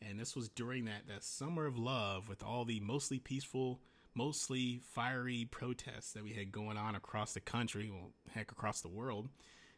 and 0.00 0.18
this 0.18 0.34
was 0.36 0.48
during 0.48 0.84
that 0.86 1.06
that 1.08 1.24
summer 1.24 1.66
of 1.66 1.78
love 1.78 2.28
with 2.28 2.42
all 2.42 2.64
the 2.64 2.80
mostly 2.80 3.18
peaceful, 3.18 3.80
mostly 4.14 4.80
fiery 4.84 5.46
protests 5.50 6.12
that 6.12 6.24
we 6.24 6.32
had 6.32 6.52
going 6.52 6.76
on 6.76 6.94
across 6.94 7.34
the 7.34 7.40
country, 7.40 7.90
well, 7.90 8.10
heck, 8.32 8.50
across 8.50 8.80
the 8.80 8.88
world. 8.88 9.28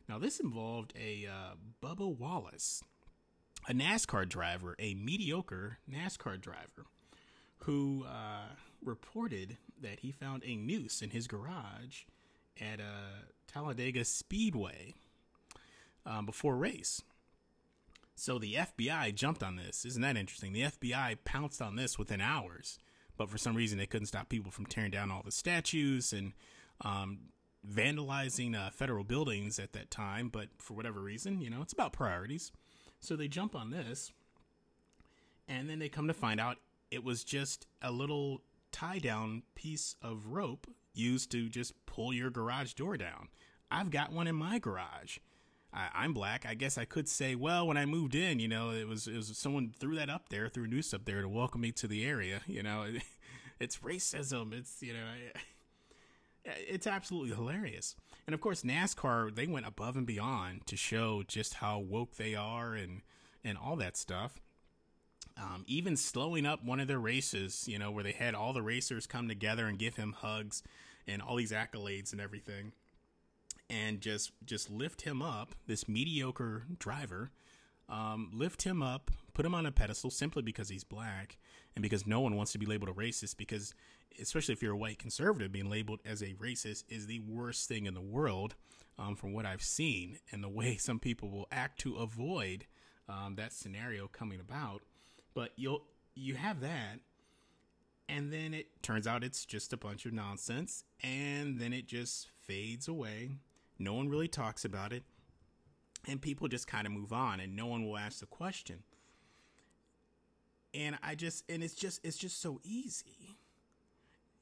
Now, 0.08 0.18
this 0.18 0.40
involved 0.40 0.94
a 0.98 1.26
uh, 1.26 1.54
Bubba 1.82 2.16
Wallace, 2.16 2.82
a 3.68 3.72
NASCAR 3.75 4.26
driver, 4.28 4.75
a 4.78 4.94
mediocre 4.94 5.78
NASCAR 5.90 6.40
driver, 6.40 6.87
who 7.58 8.06
uh, 8.08 8.54
reported 8.82 9.58
that 9.80 10.00
he 10.00 10.10
found 10.10 10.42
a 10.44 10.56
noose 10.56 11.02
in 11.02 11.10
his 11.10 11.26
garage 11.26 12.04
at 12.60 12.80
a 12.80 12.84
uh, 12.84 13.18
Talladega 13.46 14.04
Speedway 14.04 14.94
um, 16.06 16.26
before 16.26 16.56
race. 16.56 17.02
So 18.18 18.38
the 18.38 18.54
FBI 18.54 19.14
jumped 19.14 19.42
on 19.42 19.56
this. 19.56 19.84
Isn't 19.84 20.02
that 20.02 20.16
interesting? 20.16 20.52
The 20.52 20.62
FBI 20.62 21.18
pounced 21.25 21.62
on 21.62 21.76
this 21.76 21.98
within 21.98 22.20
hours, 22.20 22.78
but 23.16 23.30
for 23.30 23.38
some 23.38 23.54
reason 23.54 23.78
they 23.78 23.87
couldn't 23.87 24.06
stop 24.06 24.28
people 24.28 24.50
from 24.50 24.66
tearing 24.66 24.90
down 24.90 25.10
all 25.10 25.22
the 25.25 25.30
statues 25.30 26.12
and 26.12 26.32
um, 26.80 27.18
vandalizing 27.66 28.56
uh, 28.56 28.70
federal 28.70 29.04
buildings 29.04 29.58
at 29.58 29.72
that 29.72 29.90
time, 29.90 30.28
but 30.28 30.48
for 30.58 30.75
whatever 30.75 31.00
reason, 31.00 31.40
you 31.40 31.48
know, 31.48 31.62
it's 31.62 31.72
about 31.72 31.92
priorities. 31.92 32.50
So 33.00 33.14
they 33.14 33.28
jump 33.28 33.54
on 33.54 33.70
this, 33.70 34.12
and 35.46 35.70
then 35.70 35.78
they 35.78 35.88
come 35.88 36.08
to 36.08 36.14
find 36.14 36.40
out 36.40 36.58
it 36.90 37.04
was 37.04 37.22
just 37.22 37.66
a 37.82 37.92
little 37.92 38.42
tie 38.72 38.98
down 38.98 39.42
piece 39.54 39.94
of 40.02 40.26
rope 40.26 40.66
used 40.92 41.30
to 41.30 41.48
just 41.48 41.72
pull 41.87 42.12
your 42.12 42.30
garage 42.30 42.72
door 42.72 42.96
down. 42.96 43.28
I've 43.70 43.90
got 43.90 44.12
one 44.12 44.26
in 44.26 44.34
my 44.34 44.58
garage. 44.58 45.18
I, 45.72 46.04
am 46.04 46.12
black. 46.14 46.46
I 46.46 46.54
guess 46.54 46.78
I 46.78 46.84
could 46.84 47.08
say, 47.08 47.34
well, 47.34 47.66
when 47.66 47.76
I 47.76 47.84
moved 47.84 48.14
in, 48.14 48.40
you 48.40 48.48
know, 48.48 48.70
it 48.70 48.88
was 48.88 49.06
it 49.06 49.16
was 49.16 49.37
someone 49.37 49.72
threw 49.78 49.96
that 49.96 50.08
up 50.08 50.28
there, 50.30 50.48
threw 50.48 50.64
a 50.64 50.68
noose 50.68 50.94
up 50.94 51.04
there 51.04 51.20
to 51.20 51.28
welcome 51.28 51.60
me 51.60 51.72
to 51.72 51.87
the 51.87 52.04
area. 52.06 52.40
You 52.48 52.62
know, 52.62 52.87
it's 53.60 53.78
racism. 53.78 54.52
It's 54.52 54.82
you 54.82 54.94
know. 54.94 55.04
It's 56.44 56.87
absolutely 56.87 57.34
hilarious. 57.34 57.94
And 58.26 58.34
of 58.34 58.40
course, 58.40 58.62
NASCAR, 58.62 59.34
they 59.34 59.46
went 59.46 59.66
above 59.66 59.96
and 59.96 60.06
beyond 60.06 60.66
to 60.66 60.76
show 60.76 61.22
just 61.26 61.54
how 61.54 61.78
woke 61.78 62.16
they 62.16 62.34
are 62.34 62.75
and, 62.75 63.02
and 63.44 63.58
all 63.58 63.76
that 63.76 63.96
stuff. 63.96 64.40
Um, 65.37 65.64
even 65.66 65.96
slowing 65.96 66.46
up 66.46 66.64
one 66.64 66.80
of 66.80 66.88
their 66.88 66.98
races, 66.98 67.66
you 67.68 67.78
know, 67.78 67.90
where 67.90 68.04
they 68.04 68.12
had 68.12 68.34
all 68.34 68.52
the 68.52 68.62
racers 68.62 69.06
come 69.06 69.28
together 69.28 69.66
and 69.66 69.78
give 69.78 69.96
him 69.96 70.14
hugs 70.18 70.62
and 71.06 71.22
all 71.22 71.37
these 71.37 71.52
accolades 71.52 72.12
and 72.12 72.20
everything. 72.20 72.72
And 73.70 74.00
just 74.00 74.32
just 74.44 74.70
lift 74.70 75.02
him 75.02 75.22
up, 75.22 75.54
this 75.66 75.88
mediocre 75.88 76.64
driver, 76.78 77.30
um, 77.88 78.30
lift 78.32 78.62
him 78.62 78.82
up, 78.82 79.10
put 79.34 79.46
him 79.46 79.54
on 79.54 79.66
a 79.66 79.72
pedestal 79.72 80.10
simply 80.10 80.42
because 80.42 80.68
he's 80.68 80.84
black 80.84 81.38
and 81.75 81.82
because 81.82 82.06
no 82.06 82.20
one 82.20 82.37
wants 82.37 82.52
to 82.52 82.58
be 82.58 82.66
labeled 82.66 82.90
a 82.90 83.00
racist 83.00 83.37
because 83.37 83.75
especially 84.20 84.52
if 84.52 84.62
you're 84.62 84.72
a 84.72 84.76
white 84.76 84.98
conservative 84.98 85.52
being 85.52 85.70
labeled 85.70 86.00
as 86.04 86.22
a 86.22 86.34
racist 86.34 86.84
is 86.88 87.06
the 87.06 87.20
worst 87.20 87.68
thing 87.68 87.87
in 87.87 87.94
the 87.94 88.00
world 88.00 88.54
um, 88.98 89.14
from 89.14 89.32
what 89.32 89.46
I've 89.46 89.62
seen 89.62 90.18
and 90.32 90.42
the 90.42 90.48
way 90.48 90.76
some 90.80 90.98
people 90.98 91.30
will 91.30 91.48
act 91.52 91.80
to 91.80 91.96
avoid 91.96 92.66
um, 93.08 93.37
that 93.37 93.52
scenario 93.52 94.08
coming 94.08 94.40
about. 94.40 94.82
But 95.34 95.52
you'll 95.56 95.84
you 96.14 96.34
have 96.34 96.60
that, 96.60 96.98
and 98.08 98.32
then 98.32 98.52
it 98.52 98.82
turns 98.82 99.06
out 99.06 99.22
it's 99.22 99.44
just 99.44 99.72
a 99.72 99.76
bunch 99.76 100.04
of 100.04 100.12
nonsense, 100.12 100.84
and 101.02 101.60
then 101.60 101.72
it 101.72 101.87
just 101.87 102.28
fades 102.40 102.88
away. 102.88 103.30
No 103.78 103.94
one 103.94 104.08
really 104.08 104.28
talks 104.28 104.64
about 104.64 104.92
it, 104.92 105.04
and 106.06 106.20
people 106.20 106.49
just 106.49 106.66
kind 106.66 106.87
of 106.87 106.92
move 106.92 107.12
on, 107.12 107.40
and 107.40 107.54
no 107.54 107.66
one 107.66 107.85
will 107.85 107.97
ask 107.97 108.20
the 108.20 108.26
question. 108.26 108.82
And 110.75 110.99
I 111.02 111.14
just 111.14 111.44
and 111.49 111.62
it's 111.62 111.75
just 111.75 112.00
it's 112.04 112.18
just 112.18 112.40
so 112.40 112.61
easy. 112.64 113.37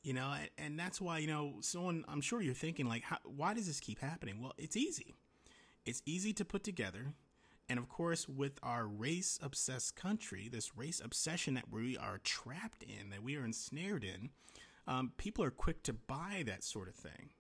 You 0.03 0.13
know 0.13 0.35
and 0.57 0.79
that's 0.79 1.01
why 1.01 1.19
you 1.19 1.27
know 1.27 1.55
someone 1.63 2.05
i'm 2.07 2.21
sure 2.21 2.41
you're 2.41 2.55
thinking 2.55 2.87
like 2.87 3.03
how, 3.03 3.19
why 3.25 3.55
does 3.55 3.67
this 3.67 3.81
keep 3.81 3.99
happening? 4.01 4.41
Well 4.41 4.53
it's 4.57 4.77
easy. 4.77 5.15
It's 5.85 6.03
easy 6.07 6.33
to 6.35 6.45
put 6.45 6.63
together 6.63 7.15
and 7.69 7.79
of 7.79 7.89
course 7.89 8.29
with 8.29 8.59
our 8.63 8.87
race 8.87 9.39
obsessed 9.43 9.97
country 9.97 10.49
this 10.51 10.77
race 10.77 11.01
obsession 11.05 11.55
that 11.55 11.71
we 11.71 11.97
are 11.97 12.19
trapped 12.19 12.83
in 12.83 13.11
that 13.11 13.23
we 13.23 13.37
are 13.37 13.45
ensnared 13.45 14.05
in 14.05 14.31
um, 14.87 15.13
people 15.17 15.45
are 15.45 15.51
quick 15.51 15.83
to 15.83 15.93
buy 15.93 16.45
that 16.47 16.63
sort 16.63 16.89
of 16.89 16.95
thing 16.95 17.31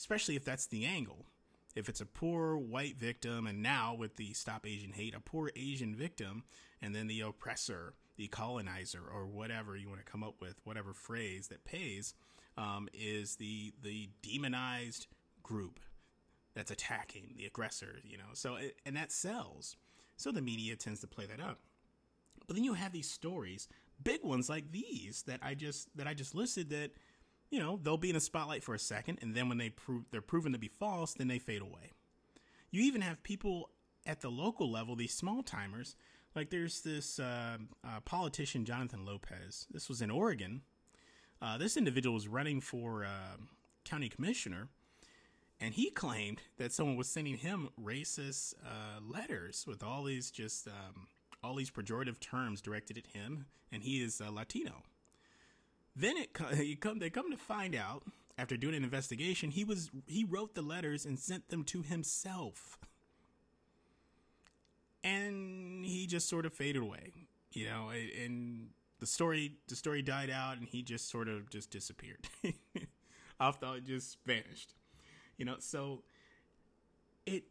especially 0.00 0.34
if 0.34 0.44
that's 0.44 0.66
the 0.66 0.84
angle 0.84 1.26
if 1.76 1.88
it's 1.88 2.00
a 2.00 2.06
poor 2.06 2.56
white 2.56 2.96
victim 2.96 3.46
and 3.46 3.62
now 3.62 3.94
with 3.94 4.16
the 4.16 4.32
stop 4.32 4.66
asian 4.66 4.92
hate 4.92 5.14
a 5.14 5.20
poor 5.20 5.50
asian 5.54 5.94
victim 5.94 6.42
and 6.82 6.94
then 6.94 7.06
the 7.06 7.20
oppressor 7.20 7.94
the 8.20 8.28
colonizer 8.28 9.00
or 9.00 9.24
whatever 9.24 9.76
you 9.76 9.88
want 9.88 9.98
to 9.98 10.04
come 10.04 10.22
up 10.22 10.34
with, 10.42 10.60
whatever 10.64 10.92
phrase 10.92 11.48
that 11.48 11.64
pays, 11.64 12.12
um, 12.58 12.86
is 12.92 13.36
the 13.36 13.72
the 13.82 14.10
demonized 14.20 15.06
group 15.42 15.80
that's 16.54 16.70
attacking 16.70 17.32
the 17.38 17.46
aggressor. 17.46 17.96
You 18.04 18.18
know, 18.18 18.34
so 18.34 18.56
it, 18.56 18.76
and 18.84 18.94
that 18.94 19.10
sells. 19.10 19.76
So 20.18 20.30
the 20.30 20.42
media 20.42 20.76
tends 20.76 21.00
to 21.00 21.06
play 21.06 21.24
that 21.24 21.40
up. 21.40 21.60
But 22.46 22.56
then 22.56 22.64
you 22.64 22.74
have 22.74 22.92
these 22.92 23.10
stories, 23.10 23.68
big 24.04 24.22
ones 24.22 24.50
like 24.50 24.70
these 24.70 25.22
that 25.26 25.40
I 25.42 25.54
just 25.54 25.96
that 25.96 26.06
I 26.06 26.12
just 26.12 26.34
listed 26.34 26.68
that 26.68 26.90
you 27.50 27.58
know 27.58 27.78
they'll 27.82 27.96
be 27.96 28.10
in 28.10 28.14
the 28.14 28.20
spotlight 28.20 28.62
for 28.62 28.74
a 28.74 28.78
second, 28.78 29.18
and 29.20 29.34
then 29.34 29.48
when 29.48 29.58
they 29.58 29.70
prove 29.70 30.04
they're 30.10 30.20
proven 30.20 30.52
to 30.52 30.58
be 30.58 30.68
false, 30.68 31.14
then 31.14 31.28
they 31.28 31.38
fade 31.38 31.62
away. 31.62 31.92
You 32.70 32.82
even 32.82 33.00
have 33.00 33.22
people 33.22 33.70
at 34.06 34.20
the 34.20 34.30
local 34.30 34.70
level, 34.70 34.96
these 34.96 35.12
small 35.12 35.42
timers, 35.42 35.96
like 36.34 36.50
there's 36.50 36.80
this 36.82 37.18
uh, 37.18 37.58
uh, 37.84 38.00
politician, 38.04 38.64
Jonathan 38.64 39.04
Lopez. 39.04 39.66
This 39.70 39.88
was 39.88 40.00
in 40.00 40.10
Oregon. 40.10 40.62
Uh, 41.42 41.58
this 41.58 41.76
individual 41.76 42.14
was 42.14 42.28
running 42.28 42.60
for 42.60 43.04
uh, 43.04 43.36
county 43.84 44.08
commissioner, 44.08 44.68
and 45.58 45.74
he 45.74 45.90
claimed 45.90 46.42
that 46.58 46.72
someone 46.72 46.96
was 46.96 47.08
sending 47.08 47.36
him 47.36 47.70
racist 47.80 48.54
uh, 48.64 49.00
letters 49.02 49.64
with 49.66 49.82
all 49.82 50.04
these 50.04 50.30
just 50.30 50.68
um, 50.68 51.08
all 51.42 51.54
these 51.54 51.70
pejorative 51.70 52.20
terms 52.20 52.60
directed 52.60 52.96
at 52.98 53.06
him, 53.08 53.46
and 53.72 53.82
he 53.82 54.02
is 54.02 54.20
Latino. 54.20 54.82
Then 56.00 56.16
it 56.16 56.32
come 56.80 56.98
they 56.98 57.10
come 57.10 57.30
to 57.30 57.36
find 57.36 57.74
out 57.74 58.04
after 58.38 58.56
doing 58.56 58.74
an 58.74 58.84
investigation, 58.84 59.50
he 59.50 59.64
was 59.64 59.90
he 60.06 60.24
wrote 60.24 60.54
the 60.54 60.62
letters 60.62 61.04
and 61.04 61.18
sent 61.18 61.48
them 61.50 61.64
to 61.64 61.82
himself 61.82 62.78
and 65.02 65.84
he 65.84 66.06
just 66.06 66.28
sort 66.28 66.46
of 66.46 66.52
faded 66.52 66.82
away, 66.82 67.12
you 67.52 67.66
know, 67.66 67.90
and 67.90 68.68
the 68.98 69.06
story 69.06 69.54
the 69.68 69.76
story 69.76 70.02
died 70.02 70.30
out, 70.30 70.58
and 70.58 70.68
he 70.68 70.82
just 70.82 71.08
sort 71.08 71.28
of 71.28 71.48
just 71.50 71.70
disappeared. 71.70 72.28
Thought 73.40 73.78
it 73.78 73.86
just 73.86 74.18
vanished, 74.26 74.74
you 75.38 75.44
know. 75.44 75.56
So 75.58 76.02
it 77.26 77.44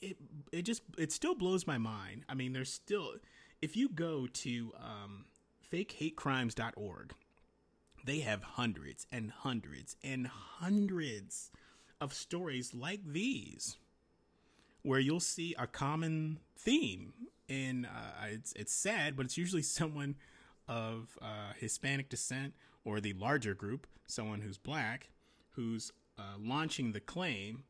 it 0.00 0.16
it 0.50 0.62
just 0.62 0.82
it 0.98 1.12
still 1.12 1.34
blows 1.34 1.66
my 1.66 1.78
mind. 1.78 2.24
I 2.28 2.34
mean, 2.34 2.52
there's 2.52 2.72
still 2.72 3.12
if 3.60 3.76
you 3.76 3.88
go 3.88 4.26
to 4.26 4.72
um, 4.76 5.26
fakehatecrimes.org, 5.72 7.14
they 8.04 8.20
have 8.20 8.42
hundreds 8.42 9.06
and 9.12 9.30
hundreds 9.30 9.96
and 10.02 10.26
hundreds 10.26 11.50
of 12.00 12.12
stories 12.12 12.74
like 12.74 13.00
these 13.04 13.76
where 14.82 14.98
you'll 14.98 15.20
see 15.20 15.54
a 15.58 15.66
common 15.66 16.38
theme. 16.56 17.12
And 17.48 17.86
uh, 17.86 18.26
it's 18.30 18.52
it's 18.54 18.72
sad, 18.72 19.16
but 19.16 19.26
it's 19.26 19.38
usually 19.38 19.62
someone 19.62 20.16
of 20.68 21.18
uh, 21.20 21.52
Hispanic 21.58 22.08
descent 22.08 22.54
or 22.84 23.00
the 23.00 23.12
larger 23.12 23.54
group, 23.54 23.86
someone 24.06 24.40
who's 24.40 24.58
black, 24.58 25.10
who's 25.50 25.92
uh, 26.18 26.36
launching 26.38 26.92
the 26.92 27.00
claim, 27.00 27.64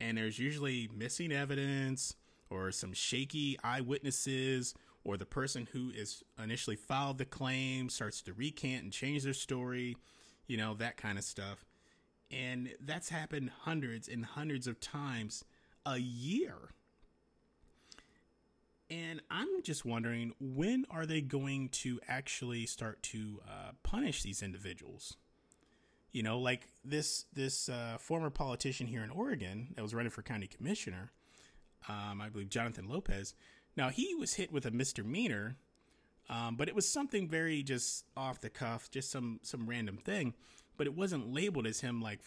and 0.00 0.18
there's 0.18 0.38
usually 0.38 0.88
missing 0.94 1.32
evidence 1.32 2.14
or 2.50 2.70
some 2.70 2.92
shaky 2.92 3.58
eyewitnesses 3.62 4.74
or 5.06 5.16
the 5.16 5.24
person 5.24 5.68
who 5.72 5.90
is 5.90 6.24
initially 6.42 6.74
filed 6.74 7.18
the 7.18 7.24
claim 7.24 7.88
starts 7.88 8.20
to 8.20 8.32
recant 8.32 8.82
and 8.82 8.92
change 8.92 9.22
their 9.22 9.32
story, 9.32 9.96
you 10.48 10.56
know, 10.56 10.74
that 10.74 10.96
kind 10.96 11.16
of 11.16 11.22
stuff. 11.22 11.64
And 12.30 12.70
that's 12.80 13.08
happened 13.08 13.50
hundreds 13.60 14.08
and 14.08 14.26
hundreds 14.26 14.66
of 14.66 14.80
times 14.80 15.44
a 15.86 15.98
year. 15.98 16.56
And 18.90 19.22
I'm 19.30 19.62
just 19.62 19.84
wondering 19.84 20.32
when 20.40 20.86
are 20.90 21.06
they 21.06 21.20
going 21.20 21.68
to 21.70 22.00
actually 22.08 22.66
start 22.66 23.00
to 23.04 23.40
uh, 23.46 23.72
punish 23.84 24.22
these 24.22 24.42
individuals? 24.42 25.16
You 26.10 26.24
know, 26.24 26.38
like 26.38 26.68
this 26.84 27.26
this 27.32 27.68
uh, 27.68 27.96
former 28.00 28.30
politician 28.30 28.88
here 28.88 29.04
in 29.04 29.10
Oregon 29.10 29.68
that 29.76 29.82
was 29.82 29.94
running 29.94 30.10
for 30.10 30.22
county 30.22 30.48
commissioner, 30.48 31.12
um, 31.88 32.20
I 32.20 32.28
believe 32.28 32.48
Jonathan 32.48 32.88
Lopez. 32.88 33.34
Now 33.76 33.90
he 33.90 34.14
was 34.14 34.34
hit 34.34 34.52
with 34.52 34.66
a 34.66 34.70
misdemeanor, 34.70 35.56
um, 36.28 36.56
but 36.56 36.68
it 36.68 36.74
was 36.74 36.88
something 36.88 37.28
very 37.28 37.62
just 37.62 38.04
off 38.16 38.40
the 38.40 38.50
cuff, 38.50 38.90
just 38.90 39.10
some 39.10 39.40
some 39.42 39.68
random 39.68 39.96
thing. 39.96 40.34
But 40.76 40.86
it 40.86 40.94
wasn't 40.94 41.32
labeled 41.32 41.66
as 41.66 41.80
him 41.80 42.00
like 42.00 42.20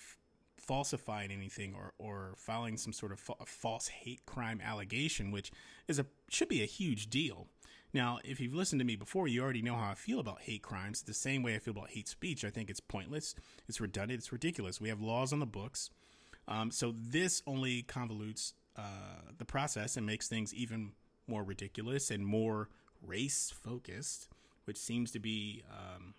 falsifying 0.58 1.32
anything 1.32 1.74
or, 1.74 1.94
or 1.98 2.34
filing 2.38 2.78
some 2.78 2.94
sort 2.94 3.12
of 3.12 3.20
fa- 3.20 3.34
false 3.46 3.88
hate 3.88 4.26
crime 4.26 4.62
allegation, 4.64 5.32
which 5.32 5.52
is 5.88 6.00
a 6.00 6.06
should 6.30 6.50
be 6.50 6.62
a 6.62 6.68
huge 6.68 7.10
deal. 7.10 7.48
Now, 7.92 8.20
if 8.24 8.40
you've 8.40 8.54
listened 8.54 8.80
to 8.80 8.86
me 8.86 8.96
before, 8.96 9.28
you 9.28 9.42
already 9.42 9.64
know 9.64 9.76
how 9.76 9.90
I 9.90 9.96
feel 9.96 10.20
about 10.20 10.42
hate 10.42 10.62
crimes. 10.62 11.02
The 11.02 11.14
same 11.14 11.42
way 11.42 11.56
I 11.56 11.60
feel 11.60 11.72
about 11.72 11.90
hate 11.90 12.08
speech. 12.08 12.46
I 12.46 12.52
think 12.52 12.70
it's 12.70 12.80
pointless, 12.80 13.34
it's 13.68 13.82
redundant, 13.82 14.20
it's 14.20 14.32
ridiculous. 14.32 14.80
We 14.80 14.90
have 14.90 15.02
laws 15.02 15.34
on 15.34 15.40
the 15.40 15.48
books, 15.48 15.90
um, 16.48 16.72
so 16.72 16.94
this 16.96 17.42
only 17.48 17.84
convolutes 17.84 18.54
uh, 18.76 19.32
the 19.38 19.46
process 19.46 19.98
and 19.98 20.06
makes 20.06 20.28
things 20.28 20.54
even 20.54 20.92
more 21.30 21.44
ridiculous 21.44 22.12
and 22.12 22.26
more 22.26 22.70
race 23.06 23.54
focused, 23.56 24.28
which 24.66 24.78
seems 24.78 25.12
to 25.12 25.20
be 25.20 25.64
um, 25.72 26.14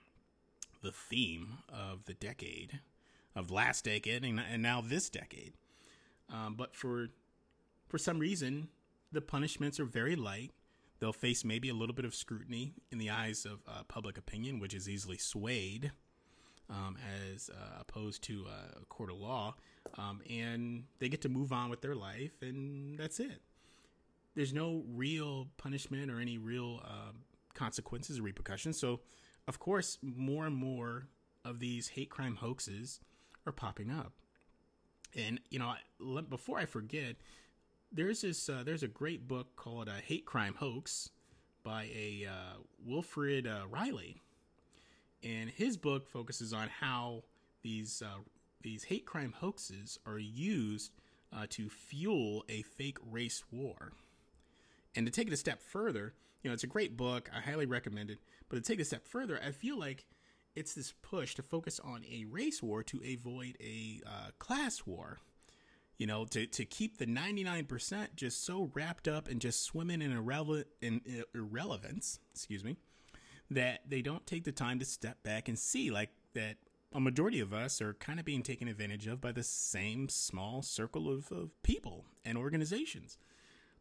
the 0.83 0.93
theme 0.93 1.59
of 1.69 2.05
the 2.07 2.14
decade 2.14 2.81
of 3.37 3.50
last 3.50 3.85
decade 3.85 4.25
and, 4.25 4.40
and 4.40 4.62
now 4.62 4.81
this 4.81 5.09
decade. 5.09 5.55
Um, 6.33 6.55
but 6.55 6.75
for 6.75 7.09
for 7.88 7.99
some 7.99 8.21
reason, 8.21 8.69
the 9.11 9.21
punishments 9.21 9.81
are 9.81 9.85
very 9.85 10.14
light. 10.14 10.52
They'll 11.00 11.12
face 11.12 11.45
maybe 11.45 11.69
a 11.69 11.75
little 11.75 11.95
bit 11.95 12.05
of 12.05 12.14
scrutiny 12.14 12.75
in 12.93 12.99
the 12.99 13.11
eyes 13.11 13.45
of 13.45 13.61
uh, 13.67 13.83
public 13.88 14.17
opinion, 14.17 14.61
which 14.61 14.75
is 14.75 14.88
easily 14.88 15.17
swayed, 15.17 15.90
um, 16.69 16.97
as 17.33 17.50
uh, 17.50 17.81
opposed 17.81 18.23
to 18.25 18.47
uh, 18.47 18.81
a 18.83 18.85
court 18.85 19.11
of 19.11 19.19
law. 19.19 19.57
Um, 19.99 20.21
and 20.31 20.85
they 21.00 21.09
get 21.09 21.23
to 21.23 21.29
move 21.29 21.52
on 21.52 21.69
with 21.69 21.81
their 21.81 21.97
life, 21.97 22.43
and 22.43 22.99
that's 22.99 23.19
it. 23.19 23.40
There's 24.40 24.54
no 24.54 24.85
real 24.94 25.49
punishment 25.59 26.11
or 26.11 26.18
any 26.18 26.38
real 26.38 26.80
uh, 26.82 27.12
consequences 27.52 28.18
or 28.18 28.23
repercussions. 28.23 28.80
So, 28.80 29.00
of 29.47 29.59
course, 29.59 29.99
more 30.02 30.47
and 30.47 30.56
more 30.56 31.09
of 31.44 31.59
these 31.59 31.88
hate 31.88 32.09
crime 32.09 32.37
hoaxes 32.37 33.00
are 33.44 33.52
popping 33.52 33.90
up. 33.90 34.14
And 35.14 35.40
you 35.50 35.59
know, 35.59 35.75
before 36.30 36.59
I 36.59 36.64
forget, 36.64 37.16
there's 37.92 38.23
this 38.23 38.49
uh, 38.49 38.62
there's 38.64 38.82
a 38.82 38.88
great 38.88 39.28
book 39.28 39.56
called 39.56 39.90
uh, 39.90 40.00
"Hate 40.02 40.25
Crime 40.25 40.54
Hoax" 40.59 41.11
by 41.62 41.90
a 41.94 42.26
uh, 42.26 42.61
Wilfred 42.82 43.47
uh, 43.47 43.66
Reilly, 43.68 44.23
and 45.23 45.50
his 45.50 45.76
book 45.76 46.09
focuses 46.09 46.54
on 46.54 46.70
how 46.80 47.25
these 47.61 48.02
uh, 48.02 48.20
these 48.62 48.85
hate 48.85 49.04
crime 49.04 49.35
hoaxes 49.38 49.99
are 50.06 50.18
used 50.18 50.92
uh, 51.30 51.44
to 51.50 51.68
fuel 51.68 52.42
a 52.49 52.62
fake 52.62 52.97
race 53.04 53.44
war. 53.52 53.92
And 54.97 55.06
to 55.06 55.12
take 55.12 55.28
it 55.28 55.32
a 55.32 55.37
step 55.37 55.61
further, 55.62 56.14
you 56.42 56.50
know, 56.50 56.54
it's 56.54 56.64
a 56.64 56.68
great 56.68 56.97
book. 56.97 57.30
I 57.35 57.40
highly 57.40 57.66
recommend 57.66 58.11
it. 58.11 58.18
But 58.49 58.56
to 58.56 58.62
take 58.62 58.78
it 58.78 58.82
a 58.82 58.87
step 58.87 59.06
further, 59.06 59.40
I 59.44 59.52
feel 59.52 59.78
like 59.78 60.04
it's 60.56 60.75
this 60.75 60.92
push 61.02 61.35
to 61.37 61.42
focus 61.42 61.80
on 61.80 62.04
a 62.11 62.25
race 62.25 62.62
war 62.62 62.82
to 62.85 63.00
avoid 63.14 63.56
a 63.61 64.00
uh, 64.06 64.30
class 64.38 64.85
war. 64.87 65.18
you 65.97 66.06
know, 66.06 66.25
to, 66.25 66.47
to 66.47 66.64
keep 66.64 66.97
the 66.97 67.06
99% 67.06 68.16
just 68.16 68.42
so 68.44 68.70
wrapped 68.75 69.06
up 69.06 69.28
and 69.28 69.38
just 69.40 69.62
swimming 69.62 70.00
in, 70.00 70.12
irrele- 70.12 70.64
in 70.80 71.02
irrelevance, 71.35 72.18
excuse 72.32 72.64
me, 72.64 72.76
that 73.50 73.80
they 73.87 74.00
don't 74.00 74.26
take 74.26 74.44
the 74.44 74.52
time 74.52 74.78
to 74.78 74.85
step 74.87 75.23
back 75.23 75.47
and 75.49 75.59
see 75.59 75.90
like 75.90 76.09
that 76.35 76.56
a 76.92 77.00
majority 77.00 77.38
of 77.38 77.52
us 77.52 77.80
are 77.82 77.94
kind 77.94 78.18
of 78.18 78.25
being 78.25 78.42
taken 78.42 78.66
advantage 78.66 79.06
of 79.06 79.20
by 79.20 79.30
the 79.30 79.42
same 79.42 80.09
small 80.09 80.62
circle 80.62 81.09
of, 81.12 81.30
of 81.30 81.50
people 81.62 82.06
and 82.25 82.38
organizations. 82.38 83.18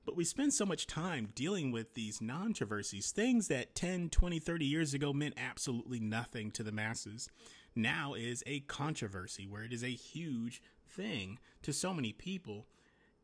But 0.06 0.16
we 0.16 0.24
spend 0.24 0.54
so 0.54 0.66
much 0.66 0.88
time 0.88 1.30
dealing 1.36 1.72
with 1.72 1.94
these 1.94 2.20
controversies, 2.20 3.12
things 3.12 3.48
that 3.48 3.76
10, 3.76 4.10
20, 4.10 4.40
30 4.40 4.66
years 4.66 4.94
ago 4.94 5.14
meant 5.14 5.36
absolutely 5.38 6.00
nothing 6.00 6.52
to 6.52 6.64
the 6.64 6.72
masses. 6.72 7.30
Now 7.76 8.14
is 8.14 8.44
a 8.48 8.62
controversy 8.62 9.46
where 9.46 9.64
it 9.64 9.74
is 9.74 9.84
a 9.84 9.90
huge 9.90 10.62
thing 10.88 11.40
to 11.62 11.74
so 11.74 11.94
many 11.94 12.14
people. 12.14 12.68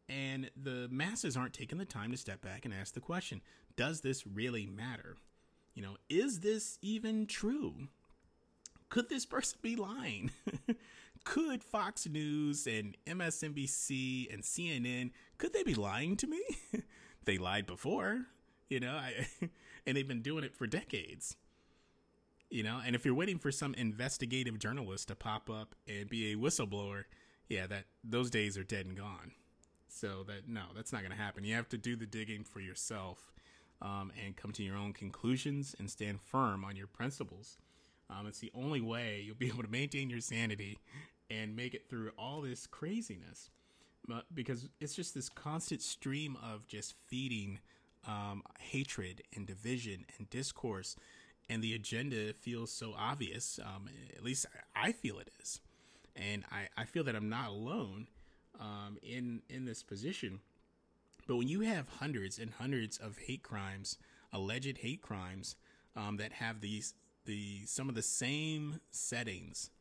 And 0.07 0.51
the 0.55 0.87
masses 0.91 1.35
aren't 1.35 1.53
taking 1.53 1.79
the 1.79 1.85
time 1.85 2.11
to 2.11 2.17
step 2.17 2.41
back 2.41 2.65
and 2.65 2.73
ask 2.73 2.93
the 2.93 2.99
question 2.99 3.41
Does 3.75 4.01
this 4.01 4.27
really 4.27 4.65
matter? 4.65 5.17
You 5.73 5.81
know, 5.81 5.97
is 6.09 6.41
this 6.41 6.77
even 6.81 7.25
true? 7.25 7.87
Could 8.89 9.09
this 9.09 9.25
person 9.25 9.59
be 9.61 9.75
lying? 9.75 10.31
could 11.25 11.63
Fox 11.63 12.07
News 12.07 12.67
and 12.67 12.95
MSNBC 13.05 14.33
and 14.33 14.43
CNN 14.43 15.11
could 15.37 15.51
they 15.51 15.63
be 15.63 15.75
lying 15.75 16.15
to 16.17 16.27
me? 16.27 16.41
they 17.25 17.37
lied 17.37 17.65
before, 17.65 18.27
you 18.69 18.79
know, 18.79 18.93
I, 18.93 19.27
and 19.85 19.97
they've 19.97 20.07
been 20.07 20.21
doing 20.21 20.45
it 20.45 20.55
for 20.55 20.65
decades. 20.65 21.35
You 22.49 22.63
know, 22.63 22.79
and 22.85 22.95
if 22.95 23.03
you're 23.03 23.15
waiting 23.15 23.39
for 23.39 23.51
some 23.51 23.73
investigative 23.73 24.59
journalist 24.59 25.09
to 25.09 25.15
pop 25.15 25.49
up 25.49 25.75
and 25.89 26.07
be 26.07 26.31
a 26.31 26.35
whistleblower, 26.35 27.03
yeah, 27.49 27.67
that 27.67 27.85
those 28.03 28.29
days 28.29 28.57
are 28.57 28.63
dead 28.63 28.85
and 28.85 28.95
gone. 28.95 29.31
So 29.87 30.23
that 30.27 30.47
no, 30.47 30.61
that's 30.75 30.93
not 30.93 31.01
going 31.01 31.11
to 31.11 31.17
happen. 31.17 31.43
You 31.43 31.55
have 31.55 31.69
to 31.69 31.77
do 31.77 31.95
the 31.95 32.05
digging 32.05 32.43
for 32.43 32.59
yourself 32.59 33.33
um, 33.81 34.11
and 34.23 34.35
come 34.35 34.51
to 34.53 34.63
your 34.63 34.77
own 34.77 34.93
conclusions 34.93 35.75
and 35.79 35.89
stand 35.89 36.21
firm 36.21 36.63
on 36.63 36.75
your 36.75 36.87
principles. 36.87 37.57
Um, 38.09 38.27
it's 38.27 38.39
the 38.39 38.51
only 38.53 38.81
way 38.81 39.23
you'll 39.25 39.35
be 39.35 39.47
able 39.47 39.63
to 39.63 39.69
maintain 39.69 40.09
your 40.09 40.21
sanity 40.21 40.77
and 41.29 41.55
make 41.55 41.73
it 41.73 41.89
through 41.89 42.11
all 42.17 42.41
this 42.41 42.67
craziness. 42.67 43.49
because 44.33 44.69
it's 44.79 44.93
just 44.95 45.15
this 45.15 45.29
constant 45.29 45.81
stream 45.81 46.37
of 46.43 46.67
just 46.67 46.93
feeding 47.07 47.59
um, 48.07 48.43
hatred 48.59 49.23
and 49.35 49.47
division 49.47 50.05
and 50.17 50.29
discourse, 50.29 50.95
and 51.49 51.63
the 51.63 51.73
agenda 51.73 52.33
feels 52.33 52.71
so 52.71 52.93
obvious. 52.97 53.59
Um, 53.63 53.89
at 54.15 54.23
least 54.23 54.45
I 54.75 54.91
feel 54.91 55.19
it 55.19 55.31
is, 55.41 55.59
and 56.15 56.43
I, 56.51 56.67
I 56.79 56.85
feel 56.85 57.03
that 57.05 57.15
I'm 57.15 57.29
not 57.29 57.49
alone 57.49 58.07
um, 58.59 58.97
in 59.01 59.41
in 59.49 59.65
this 59.65 59.83
position. 59.83 60.39
But 61.27 61.37
when 61.37 61.47
you 61.47 61.61
have 61.61 61.89
hundreds 61.99 62.37
and 62.37 62.51
hundreds 62.51 62.97
of 62.97 63.17
hate 63.17 63.41
crimes, 63.41 63.97
alleged 64.31 64.77
hate 64.79 65.01
crimes, 65.01 65.55
um, 65.95 66.17
that 66.17 66.33
have 66.33 66.61
these 66.61 66.93
the 67.25 67.65
some 67.65 67.89
of 67.89 67.95
the 67.95 68.01
same 68.03 68.79
settings 68.91 69.71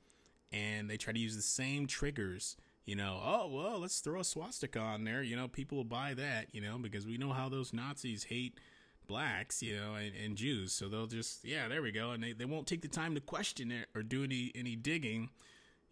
and 0.55 0.89
they 0.89 0.97
try 0.97 1.13
to 1.13 1.19
use 1.19 1.37
the 1.37 1.43
same 1.43 1.87
triggers 1.87 2.57
you 2.85 2.95
know 2.95 3.21
oh 3.25 3.49
well 3.49 3.81
let's 3.81 4.01
throw 4.01 4.21
a 4.21 4.25
swastika 4.25 4.79
on 4.79 5.05
there 5.05 5.23
you 5.23 5.35
know 5.35 5.49
people 5.49 5.77
will 5.77 5.85
buy 5.85 6.15
that 6.15 6.47
you 6.53 6.61
know 6.61 6.79
because 6.79 7.07
we 7.07 7.19
know 7.19 7.33
how 7.33 7.49
those 7.49 7.73
nazis 7.73 8.25
hate 8.25 8.59
blacks 9.07 9.63
you 9.63 9.77
know 9.77 9.95
and, 9.95 10.13
and 10.15 10.37
jews. 10.37 10.73
So 10.73 10.89
they'll 10.89 11.07
just 11.07 11.45
yeah 11.45 11.69
there 11.69 11.83
we 11.83 11.93
go 11.93 12.11
and 12.11 12.23
they, 12.23 12.33
they 12.33 12.45
won't 12.45 12.67
take 12.67 12.83
the 12.83 12.89
time 12.89 13.15
to 13.15 13.21
question 13.21 13.71
it 13.71 13.89
or 13.95 14.03
do 14.03 14.25
any 14.25 14.53
any 14.55 14.77
digging 14.77 15.31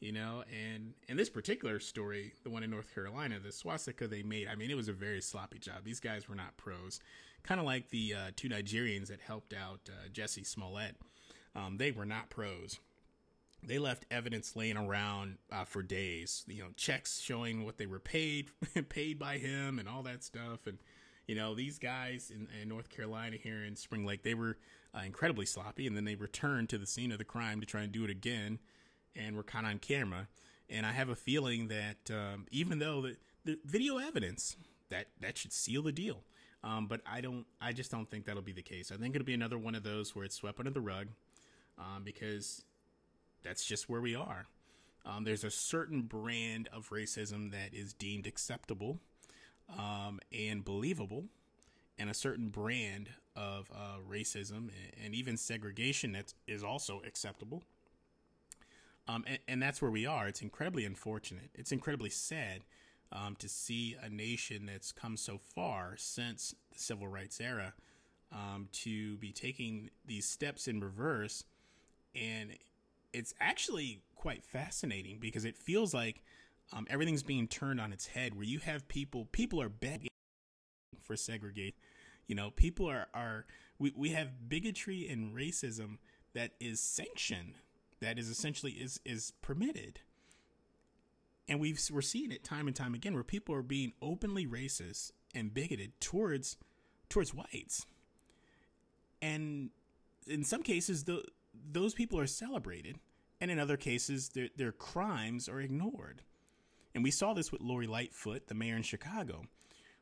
you 0.01 0.13
know 0.13 0.45
and 0.51 0.95
in 1.09 1.17
this 1.17 1.31
particular 1.31 1.79
story 1.79 2.33
the 2.43 2.51
one 2.51 2.63
in 2.63 2.71
north 2.71 2.93
carolina 2.95 3.39
the 3.39 3.53
swastika 3.53 4.09
they 4.09 4.23
made 4.23 4.49
i 4.49 4.55
mean 4.55 4.71
it 4.71 4.77
was 4.77 4.89
a 4.89 4.93
very 4.93 5.21
sloppy 5.21 5.59
job. 5.59 5.85
These 5.85 6.01
guys 6.01 6.29
were 6.29 6.35
not 6.35 6.57
pros. 6.57 7.01
Kind 7.43 7.59
of 7.59 7.67
like 7.67 7.91
the 7.91 8.15
uh, 8.15 8.31
two 8.37 8.49
nigerians 8.49 9.09
that 9.09 9.21
helped 9.21 9.53
out 9.53 9.81
uh, 9.89 10.09
jussie 10.09 10.47
smollett 10.47 10.97
um, 11.55 11.77
they 11.77 11.91
were 11.91 12.07
not 12.07 12.31
pros. 12.31 12.79
They 13.65 13.79
left 13.79 14.07
evidence 14.11 14.57
laying 14.57 14.77
around 14.77 15.39
uh, 15.53 15.65
for 15.65 15.83
days. 15.83 16.45
You 16.49 16.63
know, 16.63 16.69
checks 16.77 17.21
showing 17.21 17.65
what 17.65 17.79
they 17.79 17.87
were 17.87 18.01
paid, 18.01 18.49
paid 18.89 19.19
by 19.19 19.39
him, 19.39 19.79
and 19.79 19.89
all 19.89 20.03
that 20.03 20.25
stuff. 20.25 20.67
And 20.67 20.79
you 21.27 21.37
know, 21.37 21.55
these 21.55 21.79
guys 21.79 22.33
in, 22.35 22.49
in 22.61 22.69
North 22.69 22.89
Carolina 22.89 23.37
here 23.37 23.65
in 23.65 23.77
Spring 23.77 24.05
Lake, 24.05 24.23
they 24.23 24.35
were 24.35 24.59
uh, 24.95 25.03
incredibly 25.05 25.47
sloppy, 25.47 25.87
and 25.87 25.97
then 25.97 26.05
they 26.05 26.17
returned 26.17 26.69
to 26.71 26.79
the 26.79 26.87
scene 26.87 27.13
of 27.13 27.19
the 27.19 27.25
crime 27.25 27.61
to 27.61 27.67
try 27.67 27.83
and 27.83 27.93
do 27.93 28.05
it 28.05 28.11
again, 28.11 28.59
and 29.15 29.37
were 29.37 29.43
caught 29.43 29.65
on 29.65 29.79
camera. 29.79 30.29
And 30.69 30.85
I 30.85 30.93
have 30.93 31.09
a 31.09 31.15
feeling 31.15 31.69
that 31.69 32.11
um, 32.11 32.47
even 32.51 32.79
though 32.79 33.03
the, 33.03 33.17
the 33.45 33.59
video 33.65 33.99
evidence 33.99 34.57
that 34.91 35.07
that 35.21 35.39
should 35.39 35.53
seal 35.53 35.83
the 35.83 35.93
deal, 35.93 36.25
um, 36.65 36.87
but 36.87 37.01
I 37.07 37.21
don't, 37.21 37.47
I 37.61 37.73
just 37.73 37.91
don't 37.91 38.11
think 38.11 38.27
that'll 38.27 38.43
be 38.43 38.53
the 38.53 38.63
case. 38.63 38.91
I 38.93 38.97
think 38.97 39.15
it'll 39.15 39.25
be 39.25 39.35
another 39.35 39.59
one 39.59 39.75
of 39.75 39.83
those 39.83 40.15
where 40.15 40.25
it's 40.25 40.37
swept 40.37 40.59
under 40.59 40.71
the 40.71 40.81
rug 40.81 41.09
um, 41.79 42.03
because 42.05 42.65
that's 43.43 43.65
just 43.65 43.89
where 43.89 44.01
we 44.01 44.15
are. 44.15 44.47
Um, 45.05 45.25
there's 45.25 45.45
a 45.45 45.51
certain 45.51 46.03
brand 46.03 46.69
of 46.73 46.91
racism 46.91 47.51
that 47.51 47.75
is 47.75 47.93
deemed 47.93 48.27
acceptable 48.27 49.01
um, 49.79 50.21
and 50.33 50.65
believable, 50.65 51.25
and 51.99 52.09
a 52.09 52.15
certain 52.15 52.49
brand 52.49 53.09
of 53.35 53.71
uh, 53.75 53.97
racism 54.09 54.71
and 55.03 55.15
even 55.15 55.37
segregation 55.37 56.13
that 56.13 56.35
is 56.47 56.63
also 56.63 57.03
acceptable. 57.07 57.63
Um, 59.09 59.25
and, 59.27 59.39
and, 59.49 59.63
that's 59.63 59.83
where 59.83 59.91
we 59.91 60.07
are. 60.07 60.29
It's 60.29 60.43
incredibly 60.43 60.85
unfortunate. 60.85 61.51
It's 61.55 61.73
incredibly 61.73 62.11
sad 62.11 62.61
um, 63.11 63.35
to 63.41 63.49
see 63.49 63.97
a 64.01 64.09
nation 64.09 64.67
that's 64.67 64.93
come 64.93 65.17
so 65.17 65.39
far 65.39 65.95
since 65.97 66.55
the 66.73 66.79
civil 66.79 67.09
rights 67.09 67.41
era 67.41 67.75
um, 68.33 68.69
to 68.73 69.17
be 69.17 69.33
taking 69.33 69.91
these 70.07 70.27
steps 70.27 70.69
in 70.69 70.81
reverse 70.81 71.45
and 72.15 72.51
it's 73.13 73.35
actually 73.41 74.03
quite 74.17 74.45
fascinating 74.45 75.19
because 75.21 75.45
it 75.45 75.57
feels 75.57 75.93
like 75.93 76.23
um, 76.73 76.87
everything's 76.89 77.23
being 77.23 77.47
turned 77.47 77.81
on 77.81 77.93
its 77.93 78.07
head. 78.07 78.35
Where 78.35 78.45
you 78.45 78.61
have 78.61 78.89
people, 78.89 79.27
people 79.33 79.61
are 79.61 79.69
begging 79.69 80.09
for 81.03 81.17
segregation. 81.17 81.75
You 82.27 82.35
know, 82.35 82.51
people 82.51 82.89
are 82.89 83.09
are 83.13 83.47
we 83.79 83.93
we 83.97 84.11
have 84.11 84.49
bigotry 84.49 85.09
and 85.09 85.35
racism 85.35 85.99
that 86.35 86.53
is 86.61 86.81
sanctioned, 86.81 87.55
that 88.01 88.19
is 88.19 88.29
essentially 88.29 88.73
is 88.73 89.01
is 89.05 89.33
permitted. 89.43 90.01
And 91.49 91.61
we've 91.61 91.81
we're 91.93 92.01
seeing 92.03 92.31
it 92.31 92.45
time 92.45 92.67
and 92.67 92.77
time 92.77 92.95
again 92.95 93.15
where 93.15 93.25
people 93.25 93.55
are 93.55 93.63
being 93.63 93.93
openly 94.01 94.47
racist 94.47 95.13
and 95.35 95.53
bigoted 95.53 96.01
towards 96.01 96.57
towards 97.09 97.35
whites. 97.35 97.85
And 99.21 99.71
in 100.27 100.45
some 100.45 100.63
cases, 100.63 101.05
the 101.05 101.25
those 101.71 101.95
people 101.95 102.19
are 102.19 102.27
celebrated, 102.27 102.99
and 103.41 103.51
in 103.51 103.59
other 103.59 103.77
cases, 103.77 104.31
their, 104.31 104.49
their 104.57 104.73
crimes 104.73 105.49
are 105.49 105.61
ignored. 105.61 106.23
And 106.95 107.03
we 107.03 107.11
saw 107.11 107.33
this 107.33 107.51
with 107.51 107.63
Lori 107.63 107.87
Lightfoot, 107.87 108.49
the 108.49 108.55
mayor 108.55 108.77
in 108.77 108.83
Chicago, 108.83 109.47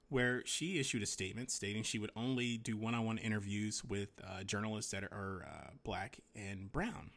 where 0.09 0.43
she 0.45 0.79
issued 0.79 1.03
a 1.03 1.07
statement 1.07 1.51
stating 1.51 1.83
she 1.83 1.99
would 1.99 2.11
only 2.17 2.59
do 2.59 2.77
one 2.77 2.95
on 2.95 3.05
one 3.05 3.19
interviews 3.19 3.85
with 3.85 4.09
uh, 4.27 4.43
journalists 4.43 4.91
that 4.91 5.05
are 5.05 5.47
uh, 5.49 5.71
black 5.85 6.19
and 6.35 6.71
brown, 6.73 7.11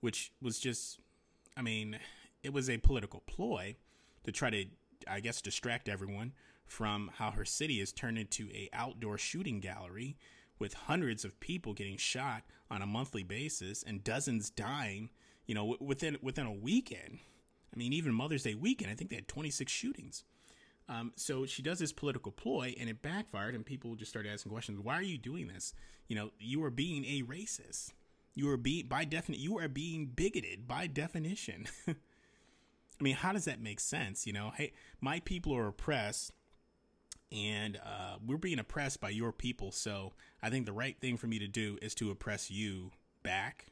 which 0.00 0.32
was 0.40 0.58
just, 0.58 1.00
I 1.56 1.62
mean, 1.62 1.98
it 2.42 2.52
was 2.52 2.70
a 2.70 2.78
political 2.78 3.20
ploy 3.26 3.76
to 4.24 4.32
try 4.32 4.50
to, 4.50 4.66
I 5.08 5.20
guess, 5.20 5.42
distract 5.42 5.88
everyone 5.88 6.32
from 6.64 7.10
how 7.16 7.32
her 7.32 7.44
city 7.44 7.80
is 7.80 7.92
turned 7.92 8.18
into 8.18 8.48
a 8.52 8.68
outdoor 8.72 9.18
shooting 9.18 9.60
gallery 9.60 10.16
with 10.58 10.74
hundreds 10.74 11.24
of 11.24 11.38
people 11.40 11.74
getting 11.74 11.96
shot 11.96 12.44
on 12.72 12.82
a 12.82 12.86
monthly 12.86 13.22
basis 13.22 13.82
and 13.82 14.02
dozens 14.02 14.50
dying, 14.50 15.10
you 15.46 15.54
know, 15.54 15.76
within 15.80 16.16
within 16.22 16.46
a 16.46 16.52
weekend. 16.52 17.18
I 17.72 17.78
mean, 17.78 17.92
even 17.92 18.12
Mother's 18.12 18.42
Day 18.42 18.54
weekend, 18.54 18.90
I 18.90 18.94
think 18.94 19.10
they 19.10 19.16
had 19.16 19.28
26 19.28 19.70
shootings. 19.70 20.24
Um, 20.88 21.12
so 21.16 21.46
she 21.46 21.62
does 21.62 21.78
this 21.78 21.92
political 21.92 22.32
ploy, 22.32 22.74
and 22.78 22.90
it 22.90 23.02
backfired, 23.02 23.54
and 23.54 23.64
people 23.64 23.94
just 23.94 24.10
started 24.10 24.30
asking 24.30 24.52
questions. 24.52 24.80
Why 24.80 24.94
are 24.94 25.02
you 25.02 25.16
doing 25.16 25.46
this? 25.46 25.74
You 26.08 26.16
know, 26.16 26.30
you 26.38 26.62
are 26.64 26.70
being 26.70 27.04
a 27.04 27.22
racist. 27.22 27.92
You 28.34 28.50
are 28.50 28.56
being 28.56 28.86
by 28.86 29.04
definition, 29.04 29.44
you 29.44 29.58
are 29.58 29.68
being 29.68 30.06
bigoted 30.06 30.66
by 30.66 30.86
definition. 30.86 31.66
I 31.88 33.02
mean, 33.02 33.16
how 33.16 33.32
does 33.32 33.44
that 33.44 33.60
make 33.60 33.80
sense? 33.80 34.26
You 34.26 34.32
know, 34.32 34.52
hey, 34.56 34.72
my 35.00 35.20
people 35.20 35.54
are 35.54 35.68
oppressed 35.68 36.32
and 37.32 37.78
uh, 37.84 38.16
we're 38.24 38.36
being 38.36 38.58
oppressed 38.58 39.00
by 39.00 39.08
your 39.08 39.32
people. 39.32 39.72
So 39.72 40.12
I 40.42 40.50
think 40.50 40.66
the 40.66 40.72
right 40.72 40.96
thing 41.00 41.16
for 41.16 41.26
me 41.26 41.38
to 41.38 41.48
do 41.48 41.78
is 41.80 41.94
to 41.96 42.10
oppress 42.10 42.50
you 42.50 42.90
back 43.22 43.66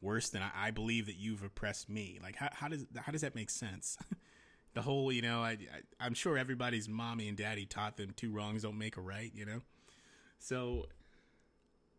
worse 0.00 0.28
than 0.28 0.42
I, 0.42 0.50
I 0.66 0.70
believe 0.70 1.06
that 1.06 1.16
you've 1.16 1.42
oppressed 1.42 1.88
me. 1.88 2.18
Like 2.22 2.36
how, 2.36 2.48
how 2.52 2.68
does 2.68 2.84
how 2.96 3.12
does 3.12 3.22
that 3.22 3.34
make 3.34 3.50
sense? 3.50 3.96
the 4.74 4.82
whole, 4.82 5.10
you 5.10 5.22
know, 5.22 5.40
I, 5.40 5.56
I 5.98 6.06
am 6.06 6.14
sure 6.14 6.36
everybody's 6.36 6.88
mommy 6.88 7.28
and 7.28 7.36
daddy 7.36 7.64
taught 7.64 7.96
them 7.96 8.12
two 8.14 8.30
wrongs 8.30 8.62
don't 8.62 8.78
make 8.78 8.96
a 8.96 9.00
right. 9.00 9.32
You 9.34 9.46
know, 9.46 9.60
so 10.38 10.86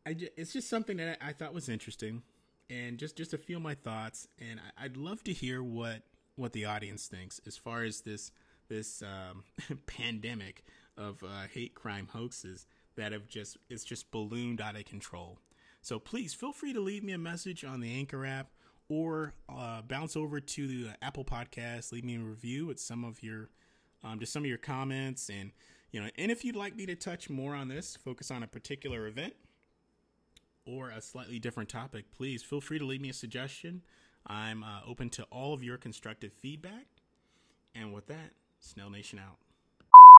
I 0.05 0.15
it's 0.37 0.53
just 0.53 0.69
something 0.69 0.97
that 0.97 1.17
I, 1.21 1.29
I 1.29 1.33
thought 1.33 1.53
was 1.53 1.67
interesting, 1.67 2.21
and 2.69 2.97
just 2.97 3.17
just 3.17 3.31
to 3.31 3.37
feel 3.37 3.59
my 3.59 3.73
thoughts. 3.73 4.27
And 4.39 4.59
I, 4.59 4.85
I'd 4.85 4.97
love 4.97 5.23
to 5.23 5.33
hear 5.33 5.63
what 5.63 6.03
what 6.35 6.53
the 6.53 6.65
audience 6.65 7.07
thinks 7.07 7.41
as 7.47 7.57
far 7.57 7.83
as 7.83 8.01
this 8.01 8.31
this 8.69 9.01
um, 9.01 9.43
pandemic 9.87 10.63
of 10.97 11.23
uh, 11.23 11.47
hate 11.53 11.75
crime 11.75 12.07
hoaxes 12.11 12.65
that 12.95 13.11
have 13.11 13.27
just 13.27 13.57
it's 13.69 13.83
just 13.83 14.11
ballooned 14.11 14.61
out 14.61 14.75
of 14.75 14.85
control. 14.85 15.39
So 15.81 15.99
please 15.99 16.33
feel 16.33 16.51
free 16.51 16.73
to 16.73 16.81
leave 16.81 17.03
me 17.03 17.13
a 17.13 17.17
message 17.17 17.63
on 17.63 17.79
the 17.79 17.93
Anchor 17.93 18.25
app 18.25 18.49
or 18.89 19.33
uh, 19.49 19.81
bounce 19.81 20.15
over 20.15 20.39
to 20.39 20.67
the 20.67 20.95
Apple 21.01 21.25
Podcast, 21.25 21.91
leave 21.91 22.05
me 22.05 22.15
a 22.15 22.19
review 22.19 22.65
with 22.65 22.79
some 22.79 23.03
of 23.03 23.21
your 23.21 23.49
um, 24.03 24.19
just 24.19 24.33
some 24.33 24.43
of 24.43 24.47
your 24.47 24.57
comments 24.57 25.29
and 25.29 25.51
you 25.91 26.01
know 26.01 26.09
and 26.17 26.31
if 26.31 26.45
you'd 26.45 26.55
like 26.55 26.75
me 26.75 26.85
to 26.85 26.95
touch 26.95 27.29
more 27.29 27.55
on 27.55 27.67
this, 27.67 27.95
focus 27.95 28.31
on 28.31 28.43
a 28.43 28.47
particular 28.47 29.07
event 29.07 29.33
or 30.65 30.89
a 30.89 31.01
slightly 31.01 31.39
different 31.39 31.69
topic, 31.69 32.11
please 32.11 32.43
feel 32.43 32.59
free 32.61 32.77
to 32.77 32.85
leave 32.85 33.01
me 33.01 33.09
a 33.09 33.13
suggestion. 33.13 33.81
I'm 34.25 34.63
uh, 34.63 34.81
open 34.85 35.09
to 35.11 35.23
all 35.31 35.53
of 35.53 35.63
your 35.63 35.77
constructive 35.77 36.33
feedback. 36.33 36.87
And 37.73 37.93
with 37.93 38.07
that, 38.07 38.31
Snell 38.59 38.89
Nation 38.89 39.19
out. 39.19 39.37